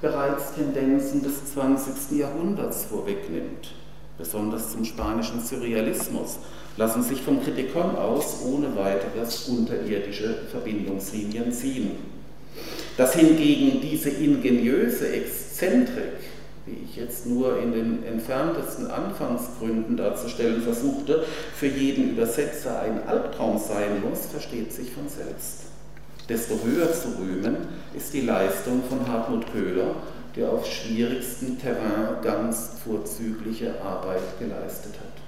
bereits 0.01 0.53
Tendenzen 0.53 1.23
des 1.23 1.53
20. 1.53 2.17
Jahrhunderts 2.19 2.85
vorwegnimmt, 2.85 3.73
besonders 4.19 4.73
zum 4.73 4.85
spanischen 4.85 5.41
Surrealismus, 5.43 6.37
lassen 6.77 7.01
sich 7.01 7.21
vom 7.21 7.43
Kritikon 7.43 7.95
aus 7.95 8.43
ohne 8.45 8.75
weiteres 8.75 9.47
unterirdische 9.47 10.43
Verbindungslinien 10.51 11.51
ziehen. 11.51 11.91
Dass 12.97 13.15
hingegen 13.15 13.81
diese 13.81 14.09
ingeniöse 14.09 15.11
Exzentrik, 15.11 16.19
wie 16.65 16.83
ich 16.85 16.97
jetzt 16.97 17.25
nur 17.25 17.59
in 17.61 17.71
den 17.71 18.03
entferntesten 18.03 18.87
Anfangsgründen 18.91 19.97
darzustellen 19.97 20.61
versuchte, 20.61 21.23
für 21.55 21.67
jeden 21.67 22.11
Übersetzer 22.11 22.81
ein 22.81 23.07
Albtraum 23.07 23.57
sein 23.57 24.01
muss, 24.07 24.27
versteht 24.27 24.71
sich 24.71 24.91
von 24.91 25.07
selbst. 25.07 25.63
Desto 26.27 26.59
höher 26.63 26.93
zu 26.93 27.07
rühmen 27.19 27.57
ist 27.95 28.13
die 28.13 28.21
Leistung 28.21 28.83
von 28.87 29.07
Hartmut 29.07 29.51
Köhler, 29.51 29.95
der 30.35 30.51
auf 30.51 30.65
schwierigstem 30.65 31.59
Terrain 31.59 32.21
ganz 32.21 32.77
vorzügliche 32.83 33.81
Arbeit 33.81 34.39
geleistet 34.39 34.93
hat. 34.95 35.19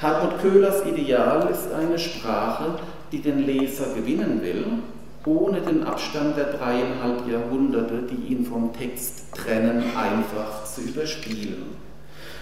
Hartmut 0.00 0.40
Köhlers 0.40 0.86
Ideal 0.86 1.48
ist 1.50 1.72
eine 1.72 1.98
Sprache, 1.98 2.78
die 3.10 3.20
den 3.20 3.44
Leser 3.44 3.94
gewinnen 3.94 4.40
will, 4.42 4.64
ohne 5.26 5.60
den 5.60 5.84
Abstand 5.84 6.36
der 6.36 6.52
dreieinhalb 6.52 7.28
Jahrhunderte, 7.28 8.02
die 8.02 8.32
ihn 8.32 8.46
vom 8.46 8.72
Text 8.72 9.34
trennen, 9.34 9.82
einfach 9.96 10.64
zu 10.64 10.82
überspielen. 10.82 11.87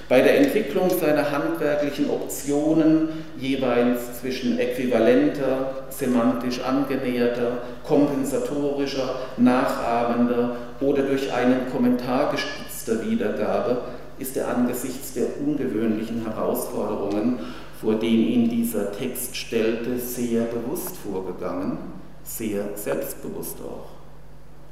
Bei 0.08 0.20
der 0.20 0.38
Entwicklung 0.38 0.88
seiner 0.88 1.32
handwerklichen 1.32 2.08
Optionen 2.08 3.08
jeweils 3.38 4.20
zwischen 4.20 4.56
äquivalenter, 4.56 5.86
semantisch 5.90 6.60
angenäherter, 6.60 7.58
kompensatorischer, 7.84 9.16
nachahmender 9.36 10.56
oder 10.80 11.02
durch 11.02 11.32
einen 11.32 11.68
Kommentar 11.72 12.30
gestützter 12.30 13.04
Wiedergabe 13.04 13.78
ist 14.18 14.36
er 14.36 14.48
angesichts 14.48 15.14
der 15.14 15.26
ungewöhnlichen 15.44 16.24
Herausforderungen, 16.24 17.40
vor 17.80 17.96
denen 17.96 18.28
ihn 18.28 18.48
dieser 18.48 18.92
Text 18.92 19.36
stellte, 19.36 19.98
sehr 19.98 20.42
bewusst 20.42 20.96
vorgegangen, 20.96 21.78
sehr 22.22 22.62
selbstbewusst 22.76 23.58
auch. 23.60 23.95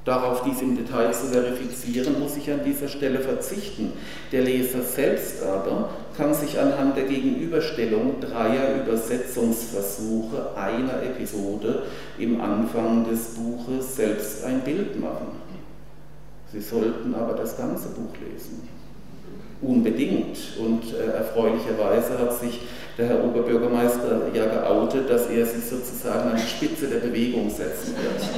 Darauf 0.05 0.43
dies 0.43 0.61
im 0.61 0.77
Detail 0.77 1.13
zu 1.13 1.29
verifizieren, 1.29 2.21
muss 2.21 2.37
ich 2.37 2.51
an 2.51 2.63
dieser 2.63 2.89
Stelle 2.89 3.21
verzichten. 3.21 3.93
Der 4.33 4.43
Leser 4.43 4.83
selbst 4.83 5.43
aber 5.43 5.89
kann 6.17 6.35
sich 6.35 6.59
anhand 6.59 6.97
der 6.97 7.05
Gegenüberstellung 7.05 8.21
dreier 8.21 8.83
Übersetzungsversuche 8.85 10.57
einer 10.57 11.03
Episode 11.03 11.85
im 12.19 12.41
Anfang 12.41 13.09
des 13.09 13.35
Buches 13.35 13.97
selbst 13.97 14.45
ein 14.45 14.61
Bild 14.61 15.01
machen. 15.01 15.29
Sie 16.53 16.61
sollten 16.61 17.15
aber 17.15 17.33
das 17.33 17.57
ganze 17.57 17.89
Buch 17.89 18.13
lesen 18.31 18.69
unbedingt. 19.67 20.39
Und 20.59 20.83
äh, 20.95 21.17
erfreulicherweise 21.17 22.19
hat 22.19 22.39
sich 22.39 22.61
der 22.97 23.07
Herr 23.07 23.25
Oberbürgermeister 23.25 24.29
ja 24.33 24.47
geoutet, 24.47 25.11
dass 25.11 25.27
er 25.27 25.47
sich 25.47 25.65
sozusagen 25.65 26.31
an 26.31 26.37
die 26.37 26.43
Spitze 26.43 26.87
der 26.87 26.99
Bewegung 26.99 27.51
setzen 27.51 27.95
wird. 27.97 28.29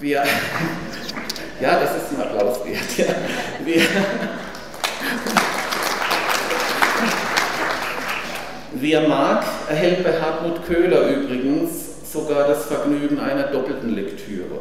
Wir, 0.00 0.22
ja, 1.60 1.80
das 1.80 1.96
ist 1.96 2.12
ein 2.12 2.22
Applaus 2.22 2.64
wert. 2.64 2.96
Ja. 2.96 3.06
Wir, 3.64 3.82
Wer 8.80 9.08
mag, 9.08 9.44
erhält 9.68 10.04
bei 10.04 10.20
Hartmut 10.20 10.64
Köhler 10.64 11.08
übrigens 11.08 12.12
sogar 12.12 12.46
das 12.46 12.66
Vergnügen 12.66 13.18
einer 13.18 13.44
doppelten 13.44 13.94
Lektüre. 13.94 14.60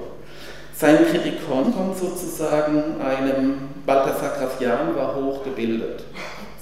Sein 0.74 1.06
Kritikon 1.12 1.72
kommt 1.72 1.98
sozusagen 2.00 3.00
einem, 3.00 3.70
Balthasar 3.86 4.38
Grafian 4.40 4.96
war 4.96 5.16
hochgebildet. 5.16 6.04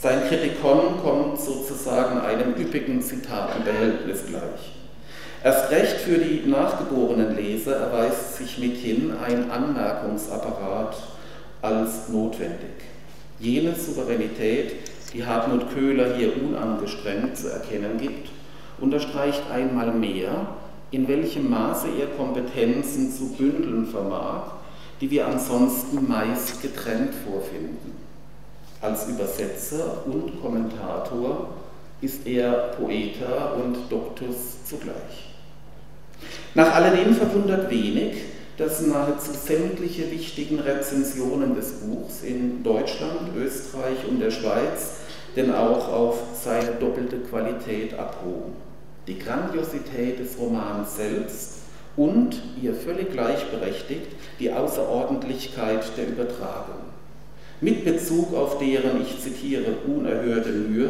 Sein 0.01 0.27
Kritikon 0.27 1.01
kommt 1.01 1.39
sozusagen 1.39 2.19
einem 2.19 2.55
üppigen 2.59 3.01
Zitatenbehältnis 3.01 4.25
gleich. 4.27 4.84
Erst 5.45 5.69
recht 5.69 5.97
für 5.97 6.17
die 6.17 6.49
nachgeborenen 6.49 7.35
Leser 7.35 7.75
erweist 7.75 8.37
sich 8.37 8.57
mithin 8.57 9.13
ein 9.15 9.51
Anmerkungsapparat 9.51 10.97
als 11.61 12.09
notwendig. 12.09 12.71
Jene 13.39 13.75
Souveränität, 13.75 14.73
die 15.13 15.23
Hartmut 15.23 15.71
Köhler 15.71 16.15
hier 16.15 16.31
unangestrengt 16.35 17.37
zu 17.37 17.49
erkennen 17.49 17.99
gibt, 17.99 18.29
unterstreicht 18.81 19.43
einmal 19.53 19.91
mehr, 19.91 20.47
in 20.89 21.07
welchem 21.07 21.47
Maße 21.51 21.89
er 21.89 22.07
Kompetenzen 22.17 23.11
zu 23.11 23.33
bündeln 23.33 23.85
vermag, 23.85 24.47
die 24.99 25.11
wir 25.11 25.27
ansonsten 25.27 26.07
meist 26.07 26.59
getrennt 26.63 27.13
vorfinden. 27.23 27.91
Als 28.81 29.07
Übersetzer 29.07 30.07
und 30.07 30.41
Kommentator 30.41 31.49
ist 32.01 32.25
er 32.25 32.73
Poeter 32.79 33.57
und 33.63 33.91
Doktus 33.91 34.65
zugleich. 34.65 35.34
Nach 36.55 36.73
alledem 36.73 37.13
verwundert 37.13 37.69
wenig, 37.69 38.15
dass 38.57 38.81
nahezu 38.81 39.31
sämtliche 39.33 40.09
wichtigen 40.09 40.59
Rezensionen 40.59 41.55
des 41.55 41.81
Buchs 41.81 42.23
in 42.23 42.63
Deutschland, 42.63 43.35
Österreich 43.37 44.07
und 44.09 44.19
der 44.19 44.31
Schweiz 44.31 45.01
denn 45.35 45.53
auch 45.53 45.91
auf 45.91 46.17
seine 46.41 46.71
doppelte 46.79 47.17
Qualität 47.17 47.93
abhoben 47.99 48.65
die 49.07 49.19
Grandiosität 49.19 50.19
des 50.19 50.37
Romans 50.39 50.95
selbst 50.95 51.59
und 51.95 52.41
ihr 52.61 52.73
völlig 52.73 53.11
gleichberechtigt 53.11 54.07
die 54.39 54.51
Außerordentlichkeit 54.51 55.83
der 55.97 56.07
Übertragung. 56.07 56.81
Mit 57.61 57.85
Bezug 57.85 58.33
auf 58.33 58.57
deren, 58.57 59.01
ich 59.01 59.21
zitiere, 59.21 59.77
unerhörte 59.87 60.49
Mühe, 60.49 60.89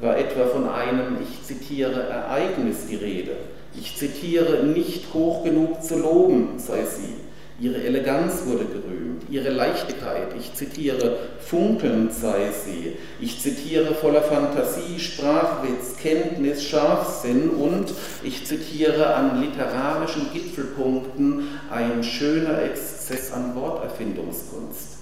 war 0.00 0.16
etwa 0.16 0.46
von 0.46 0.68
einem, 0.68 1.16
ich 1.22 1.42
zitiere, 1.44 2.02
Ereignis 2.02 2.86
die 2.88 2.96
Rede. 2.96 3.32
Ich 3.78 3.96
zitiere, 3.96 4.64
nicht 4.64 5.12
hoch 5.12 5.44
genug 5.44 5.82
zu 5.82 5.98
loben 5.98 6.58
sei 6.58 6.84
sie. 6.84 7.14
Ihre 7.60 7.84
Eleganz 7.84 8.46
wurde 8.46 8.64
gerühmt, 8.64 9.30
ihre 9.30 9.50
Leichtigkeit, 9.50 10.34
ich 10.36 10.54
zitiere, 10.54 11.16
funkelnd 11.38 12.12
sei 12.12 12.50
sie, 12.50 12.96
ich 13.20 13.40
zitiere, 13.40 13.94
voller 13.94 14.22
Fantasie, 14.22 14.98
Sprachwitz, 14.98 15.96
Kenntnis, 16.02 16.64
Scharfsinn 16.64 17.50
und, 17.50 17.94
ich 18.24 18.44
zitiere, 18.44 19.14
an 19.14 19.40
literarischen 19.40 20.32
Gipfelpunkten 20.32 21.46
ein 21.70 22.02
schöner 22.02 22.60
Exzess 22.60 23.32
an 23.32 23.54
Worterfindungskunst. 23.54 24.98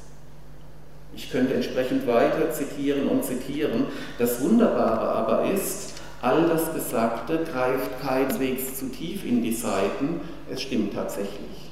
Ich 1.14 1.30
könnte 1.30 1.54
entsprechend 1.54 2.06
weiter 2.06 2.50
zitieren 2.52 3.08
und 3.08 3.24
zitieren. 3.24 3.86
Das 4.18 4.42
Wunderbare 4.42 5.08
aber 5.08 5.50
ist, 5.50 5.94
all 6.22 6.48
das 6.48 6.72
Gesagte 6.72 7.40
greift 7.52 8.00
keineswegs 8.00 8.78
zu 8.78 8.86
tief 8.86 9.24
in 9.26 9.42
die 9.42 9.52
Seiten, 9.52 10.20
es 10.50 10.62
stimmt 10.62 10.94
tatsächlich. 10.94 11.70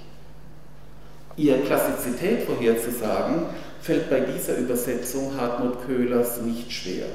Ihre 1.36 1.60
Klassizität 1.60 2.42
vorherzusagen, 2.42 3.44
fällt 3.80 4.10
bei 4.10 4.20
dieser 4.20 4.58
Übersetzung 4.58 5.32
Hartmut 5.38 5.86
Köhlers 5.86 6.42
nicht 6.42 6.70
schwer. 6.70 7.06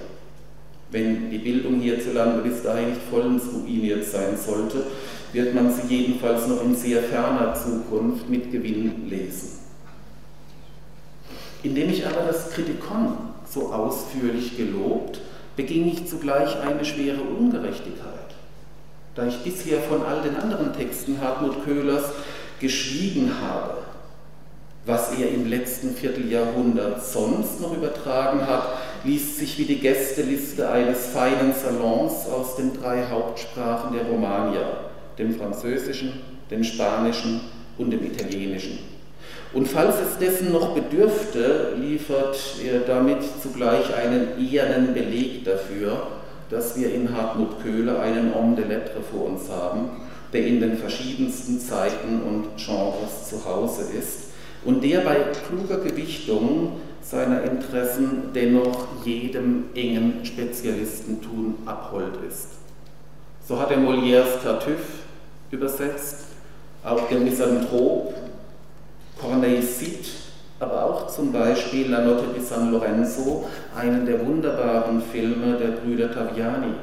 Wenn 0.92 1.30
die 1.30 1.38
Bildung 1.38 1.80
hierzulande 1.80 2.42
bis 2.42 2.64
dahin 2.64 2.90
nicht 2.90 3.02
vollends 3.10 3.46
ruiniert 3.54 4.06
sein 4.06 4.38
sollte, 4.38 4.86
wird 5.34 5.54
man 5.54 5.72
sie 5.74 5.94
jedenfalls 5.94 6.48
noch 6.48 6.64
in 6.64 6.76
sehr 6.76 7.04
ferner 7.04 7.54
Zukunft 7.54 8.30
mit 8.30 8.52
Gewinn 8.52 9.10
lesen. 9.10 9.60
Indem 11.64 11.90
ich 11.90 12.08
aber 12.08 12.26
das 12.28 12.52
Kritikon 12.52 13.18
so 13.48 13.74
ausführlich 13.74 14.56
gelobt, 14.56 15.20
beging 15.56 15.92
ich 15.92 16.08
zugleich 16.08 16.60
eine 16.62 16.84
schwere 16.84 17.22
Ungerechtigkeit. 17.22 18.14
Da 19.16 19.28
ich 19.28 19.38
bisher 19.38 19.80
von 19.80 20.04
all 20.04 20.22
den 20.22 20.36
anderen 20.36 20.74
Texten 20.74 21.22
Hartmut 21.22 21.64
Köhlers 21.64 22.04
geschwiegen 22.60 23.32
habe, 23.42 23.78
was 24.86 25.18
er 25.18 25.30
im 25.30 25.48
letzten 25.48 25.96
Vierteljahrhundert 25.96 27.04
sonst 27.04 27.60
noch 27.60 27.76
übertragen 27.76 28.46
hat, 28.46 28.68
liest 29.04 29.38
sich 29.38 29.58
wie 29.58 29.66
die 29.66 29.80
Gästeliste 29.80 30.70
eines 30.70 31.08
feinen 31.08 31.54
Salons 31.54 32.28
aus 32.28 32.56
den 32.56 32.80
drei 32.80 33.04
Hauptsprachen 33.10 33.96
der 33.96 34.06
Romagna, 34.06 34.78
dem 35.18 35.34
Französischen, 35.36 36.22
dem 36.52 36.64
Spanischen 36.64 37.42
und 37.78 37.92
dem 37.92 38.06
Italienischen. 38.06 38.95
Und 39.56 39.70
falls 39.70 39.96
es 40.02 40.18
dessen 40.18 40.52
noch 40.52 40.76
bedürfte, 40.76 41.76
liefert 41.80 42.38
er 42.62 42.82
damit 42.82 43.20
zugleich 43.42 43.96
einen 43.96 44.38
ehernen 44.38 44.94
Beleg 44.94 45.46
dafür, 45.46 46.08
dass 46.50 46.78
wir 46.78 46.94
in 46.94 47.16
Hartmut 47.16 47.64
Köhler 47.64 48.02
einen 48.02 48.36
Homme 48.36 48.58
de 48.58 48.66
Lettres 48.68 49.06
vor 49.10 49.28
uns 49.28 49.50
haben, 49.50 49.92
der 50.34 50.46
in 50.46 50.60
den 50.60 50.78
verschiedensten 50.78 51.58
Zeiten 51.58 52.22
und 52.28 52.58
Genres 52.58 53.30
zu 53.30 53.46
Hause 53.46 53.84
ist 53.98 54.26
und 54.66 54.84
der 54.84 55.00
bei 55.00 55.16
kluger 55.48 55.78
Gewichtung 55.78 56.74
seiner 57.02 57.44
Interessen 57.44 58.32
dennoch 58.36 58.88
jedem 59.06 59.68
engen 59.74 60.26
Spezialistentum 60.26 61.60
abhold 61.66 62.18
ist. 62.30 62.48
So 63.48 63.58
hat 63.58 63.72
er 63.72 63.78
Molières 63.78 64.44
Tartuffe 64.44 65.06
übersetzt, 65.50 66.26
auch 66.84 67.08
der 67.08 67.20
Misanthrop, 67.20 68.14
Corneille 69.20 69.62
Cid, 69.62 70.08
aber 70.60 70.86
auch 70.86 71.08
zum 71.26 71.32
Beispiel 71.32 71.90
La 71.90 72.02
Notte 72.02 72.28
di 72.36 72.40
San 72.40 72.72
Lorenzo, 72.72 73.46
einen 73.76 74.06
der 74.06 74.24
wunderbaren 74.24 75.02
Filme 75.02 75.58
der 75.58 75.70
Brüder 75.70 76.12
Taviani. 76.14 76.76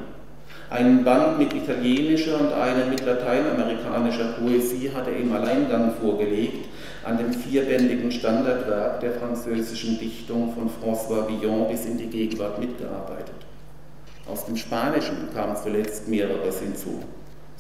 Einen 0.68 1.05
Band 1.05 1.38
mit 1.38 1.55
italienischer 1.55 2.40
und 2.40 2.52
einen 2.52 2.90
mit 2.90 3.07
lateinamerikanischer 3.07 4.33
Poesie 4.33 4.90
hat 4.92 5.07
er 5.07 5.16
im 5.16 5.33
Alleingang 5.33 5.92
vorgelegt, 6.00 6.66
an 7.05 7.18
dem 7.18 7.33
vierbändigen 7.33 8.11
Standardwerk 8.11 8.98
der 8.98 9.12
französischen 9.12 10.00
Dichtung 10.00 10.52
von 10.55 10.68
François 10.68 11.28
Villon 11.28 11.68
bis 11.68 11.87
in 11.87 11.98
die 11.98 12.07
Gegenwart 12.07 12.59
mitgearbeitet. 12.59 13.46
Aus 14.28 14.46
dem 14.46 14.57
Spanischen 14.57 15.28
kam 15.33 15.55
zuletzt 15.55 16.09
mehreres 16.09 16.59
hinzu. 16.59 17.00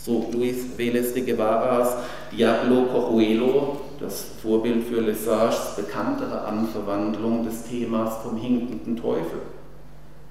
So 0.04 0.28
Luis 0.32 0.56
Vélez 0.76 1.14
de 1.14 1.20
Guevaras 1.20 1.94
Diablo 2.32 2.86
Cojuelo, 2.86 3.76
das 4.00 4.24
Vorbild 4.42 4.82
für 4.88 5.00
Lesages 5.00 5.76
bekanntere 5.76 6.42
Anverwandlung 6.42 7.44
des 7.44 7.62
Themas 7.62 8.16
vom 8.24 8.36
hinkenden 8.36 8.96
Teufel. 8.96 9.42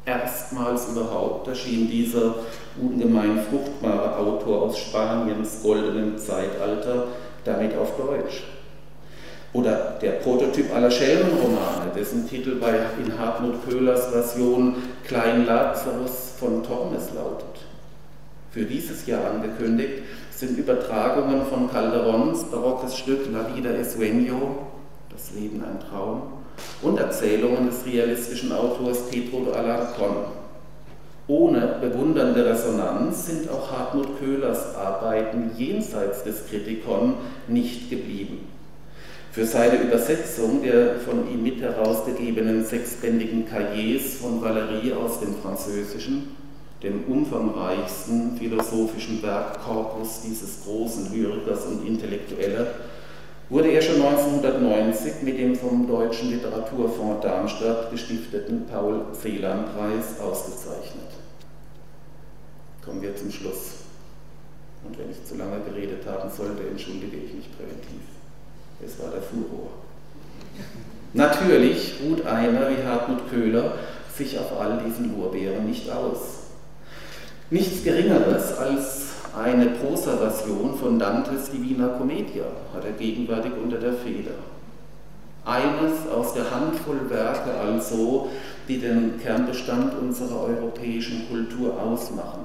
Erstmals 0.06 0.90
überhaupt 0.90 1.48
erschien 1.48 1.90
dieser 1.90 2.36
ungemein 2.82 3.40
fruchtbare 3.50 4.18
Autor 4.18 4.64
aus 4.64 4.78
Spaniens 4.78 5.62
goldenem 5.64 6.18
Zeitalter 6.18 7.08
damit 7.46 7.78
auf 7.78 7.96
Deutsch. 7.96 8.44
Oder 9.54 9.98
der 10.02 10.12
Prototyp 10.20 10.76
aller 10.76 10.92
Schelmenromane, 10.92 11.92
dessen 11.96 12.28
Titel 12.28 12.56
bei 12.56 12.74
in 13.02 13.18
Hartmut 13.18 13.56
Köhlers 13.66 14.08
Version 14.08 14.76
Klein 15.06 15.46
Lazarus 15.46 16.34
von 16.38 16.62
Tormes 16.62 17.14
lautet. 17.16 17.71
Für 18.52 18.66
dieses 18.66 19.08
Jahr 19.08 19.32
angekündigt 19.32 20.04
sind 20.36 20.58
Übertragungen 20.58 21.46
von 21.46 21.72
Calderons 21.72 22.44
barockes 22.52 22.98
Stück 22.98 23.32
La 23.32 23.56
Vida 23.56 23.70
es 23.70 23.96
Sueño, 23.96 24.58
Das 25.10 25.32
Leben 25.34 25.64
ein 25.64 25.80
Traum, 25.80 26.24
und 26.82 27.00
Erzählungen 27.00 27.68
des 27.68 27.86
realistischen 27.86 28.52
Autors 28.52 29.10
Pedro 29.10 29.46
de 29.46 29.54
Alarcón. 29.54 30.26
Ohne 31.28 31.78
bewundernde 31.80 32.46
Resonanz 32.46 33.28
sind 33.28 33.50
auch 33.50 33.72
Hartmut 33.72 34.20
Köhlers 34.20 34.76
Arbeiten 34.76 35.52
jenseits 35.58 36.24
des 36.24 36.48
Kritikon 36.48 37.14
nicht 37.48 37.90
geblieben. 37.90 38.50
Für 39.32 39.46
seine 39.46 39.82
Übersetzung 39.82 40.62
der 40.62 40.96
von 40.96 41.32
ihm 41.32 41.42
mit 41.42 41.62
herausgegebenen 41.62 42.66
sechsbändigen 42.66 43.46
Cahiers 43.48 44.16
von 44.16 44.42
Valéry 44.42 44.94
aus 44.94 45.22
dem 45.22 45.36
Französischen, 45.36 46.41
dem 46.84 47.04
umfangreichsten 47.06 48.38
philosophischen 48.38 49.22
Werkkorpus 49.22 50.22
dieses 50.26 50.64
großen 50.64 51.14
Lyrikers 51.14 51.66
und 51.66 51.86
Intellektueller, 51.86 52.68
wurde 53.50 53.70
er 53.70 53.82
schon 53.82 54.02
1990 54.02 55.24
mit 55.24 55.38
dem 55.38 55.56
vom 55.56 55.88
Deutschen 55.88 56.30
Literaturfonds 56.30 57.22
Darmstadt 57.22 57.92
gestifteten 57.92 58.66
Paul-Celan-Preis 58.66 60.20
ausgezeichnet. 60.22 61.12
Kommen 62.84 63.02
wir 63.02 63.16
zum 63.16 63.30
Schluss. 63.30 63.82
Und 64.84 64.98
wenn 64.98 65.12
ich 65.12 65.24
zu 65.26 65.36
lange 65.36 65.60
geredet 65.66 66.06
haben 66.08 66.30
sollte, 66.32 66.64
entschuldige 66.68 67.18
ich 67.18 67.34
mich 67.34 67.56
präventiv. 67.56 68.02
Es 68.84 68.98
war 69.00 69.12
der 69.12 69.22
Furor. 69.22 69.70
Natürlich 71.14 71.96
ruht 72.04 72.26
einer 72.26 72.70
wie 72.70 72.84
Hartmut 72.84 73.30
Köhler 73.30 73.74
sich 74.16 74.40
auf 74.40 74.60
all 74.60 74.82
diesen 74.86 75.16
Lorbeeren 75.16 75.68
nicht 75.68 75.90
aus. 75.92 76.41
Nichts 77.52 77.84
Geringeres 77.84 78.58
als 78.58 79.08
eine 79.38 79.66
Prosa-Version 79.72 80.78
von 80.78 80.98
Dantes 80.98 81.52
Divina 81.52 81.90
Commedia 81.90 82.46
hat 82.74 82.86
er 82.86 82.94
gegenwärtig 82.94 83.52
unter 83.62 83.78
der 83.78 83.92
Feder. 83.92 84.36
Eines 85.44 86.08
aus 86.10 86.34
der 86.34 86.50
Handvoll 86.50 87.10
Werke 87.10 87.52
also, 87.54 88.30
die 88.70 88.78
den 88.78 89.20
Kernbestand 89.22 89.94
unserer 90.02 90.44
europäischen 90.44 91.28
Kultur 91.28 91.78
ausmachen. 91.78 92.44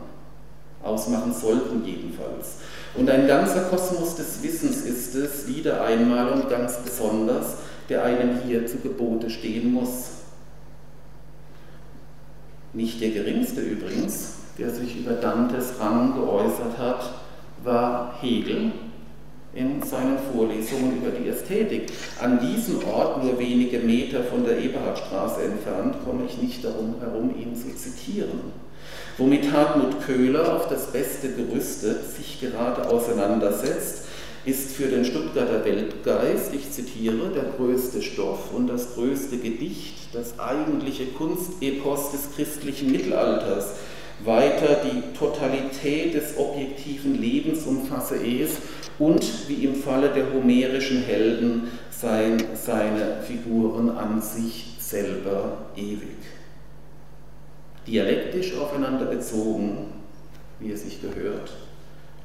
Ausmachen 0.83 1.33
sollten 1.33 1.85
jedenfalls. 1.85 2.57
Und 2.97 3.09
ein 3.09 3.29
ganzer 3.29 3.63
Kosmos 3.67 4.17
des 4.17 4.43
Wissens 4.43 4.79
ist 4.79 5.15
es, 5.15 5.47
wieder 5.47 5.85
einmal 5.85 6.31
und 6.33 6.51
ganz 6.51 6.79
besonders, 6.79 7.59
der 7.89 8.03
einem 8.03 8.41
hier 8.45 8.67
zu 8.67 8.79
Gebote 8.79 9.31
stehen 9.31 9.73
muss. 9.73 10.09
Nicht 12.73 13.01
der 13.01 13.11
geringste 13.11 13.61
übrigens, 13.61 14.36
der 14.59 14.71
sich 14.71 14.97
über 15.01 15.13
Dantes 15.13 15.75
Rang 15.81 16.15
geäußert 16.15 16.79
hat, 16.79 17.11
war 17.65 18.15
Hegel 18.21 18.73
in 19.55 19.83
seinen 19.83 20.19
Vorlesungen 20.33 20.99
über 20.99 21.11
die 21.11 21.29
Ästhetik. 21.29 21.91
An 22.21 22.39
diesem 22.41 22.85
Ort, 22.85 23.25
nur 23.25 23.39
wenige 23.39 23.79
Meter 23.79 24.23
von 24.25 24.45
der 24.45 24.59
Eberhardstraße 24.59 25.43
entfernt, 25.43 25.97
komme 26.05 26.25
ich 26.27 26.41
nicht 26.41 26.65
darum 26.65 26.97
herum, 27.01 27.35
ihn 27.39 27.57
zu 27.57 27.75
zitieren 27.75 28.67
womit 29.19 29.51
Hartmut 29.53 30.01
Köhler 30.05 30.55
auf 30.55 30.69
das 30.69 30.93
Beste 30.93 31.31
gerüstet 31.31 32.11
sich 32.17 32.41
gerade 32.41 32.89
auseinandersetzt, 32.89 34.05
ist 34.45 34.77
für 34.77 34.87
den 34.87 35.05
Stuttgarter 35.05 35.65
Weltgeist, 35.65 36.55
ich 36.55 36.71
zitiere, 36.71 37.31
der 37.35 37.45
größte 37.57 38.01
Stoff 38.03 38.53
und 38.53 38.69
das 38.69 38.95
größte 38.95 39.39
Gedicht, 39.39 39.95
das 40.13 40.39
eigentliche 40.39 41.07
Kunstepos 41.07 42.13
des 42.13 42.33
christlichen 42.37 42.93
Mittelalters, 42.93 43.75
weiter 44.25 44.81
die 44.85 45.17
Totalität 45.17 46.15
des 46.15 46.37
objektiven 46.37 47.21
Lebens 47.21 47.65
umfasse 47.65 48.17
es 48.17 48.59
und 48.99 49.49
wie 49.49 49.65
im 49.65 49.75
Falle 49.75 50.11
der 50.11 50.33
homerischen 50.33 51.03
Helden 51.03 51.69
sein, 51.91 52.43
seine 52.55 53.23
Figuren 53.23 53.91
an 53.91 54.21
sich 54.21 54.77
selber 54.79 55.59
ewig. 55.77 56.17
Dialektisch 57.87 58.57
aufeinander 58.57 59.07
bezogen, 59.07 59.89
wie 60.61 60.73
es 60.73 60.83
sich 60.83 61.01
gehört, 61.01 61.53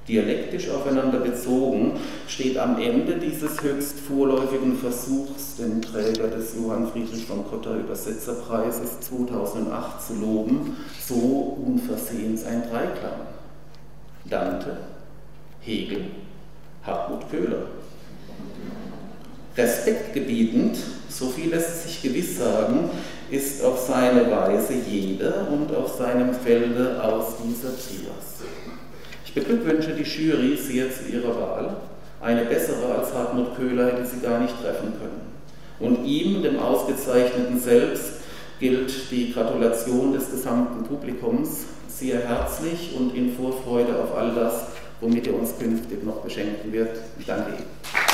dialektisch 0.08 0.70
aufeinander 0.70 1.20
bezogen, 1.20 2.00
steht 2.28 2.58
am 2.58 2.80
Ende 2.80 3.18
dieses 3.18 3.62
höchst 3.62 4.00
vorläufigen 4.00 4.78
Versuchs, 4.78 5.58
den 5.58 5.82
Träger 5.82 6.28
des 6.28 6.56
Johann 6.56 6.88
Friedrich 6.88 7.26
von 7.26 7.46
Cotta 7.48 7.76
Übersetzerpreises 7.76 9.00
2008 9.02 10.08
zu 10.08 10.14
loben, 10.16 10.78
so 11.08 11.58
unversehens 11.66 12.46
ein 12.46 12.64
Dreiklang. 12.64 13.28
Dante, 14.26 14.78
Hegel, 15.62 16.06
Hartmut 16.84 17.30
Köhler. 17.30 17.68
Respektgebietend, 19.56 20.78
so 21.10 21.28
viel 21.28 21.50
lässt 21.50 21.84
sich 21.84 22.02
gewiss 22.02 22.38
sagen, 22.38 22.90
ist 23.30 23.64
auf 23.64 23.80
seine 23.80 24.30
Weise 24.32 24.74
jeder 24.74 25.48
und 25.52 25.76
auf 25.76 25.96
seinem 25.96 26.34
Felde 26.34 27.02
aus 27.04 27.36
dieser 27.46 27.70
Trias. 27.70 28.42
Ich 29.34 29.42
beglückwünsche 29.42 29.94
die 29.94 30.04
Jury 30.04 30.58
sehr 30.58 30.88
zu 30.92 31.10
ihrer 31.10 31.34
Wahl. 31.34 31.78
Eine 32.20 32.44
bessere 32.44 32.96
als 32.98 33.14
Hartmut 33.14 33.56
Köhler 33.56 33.86
hätte 33.86 34.06
sie 34.06 34.20
gar 34.20 34.42
nicht 34.42 34.62
treffen 34.62 34.92
können. 35.00 35.22
Und 35.80 36.06
ihm, 36.06 36.44
dem 36.44 36.60
Ausgezeichneten 36.60 37.58
selbst, 37.58 38.16
gilt 38.60 39.10
die 39.10 39.32
Gratulation 39.32 40.12
des 40.12 40.32
gesamten 40.32 40.84
Publikums 40.84 41.64
sehr 41.88 42.20
herzlich 42.20 42.94
und 43.00 43.16
in 43.16 43.34
Vorfreude 43.34 43.98
auf 44.04 44.18
all 44.18 44.36
das, 44.36 44.66
womit 45.00 45.28
er 45.28 45.36
uns 45.36 45.58
künftig 45.58 46.04
noch 46.04 46.18
beschenken 46.18 46.74
wird. 46.74 46.98
Ich 47.18 47.26
danke 47.26 47.52
Ihnen. 47.52 48.11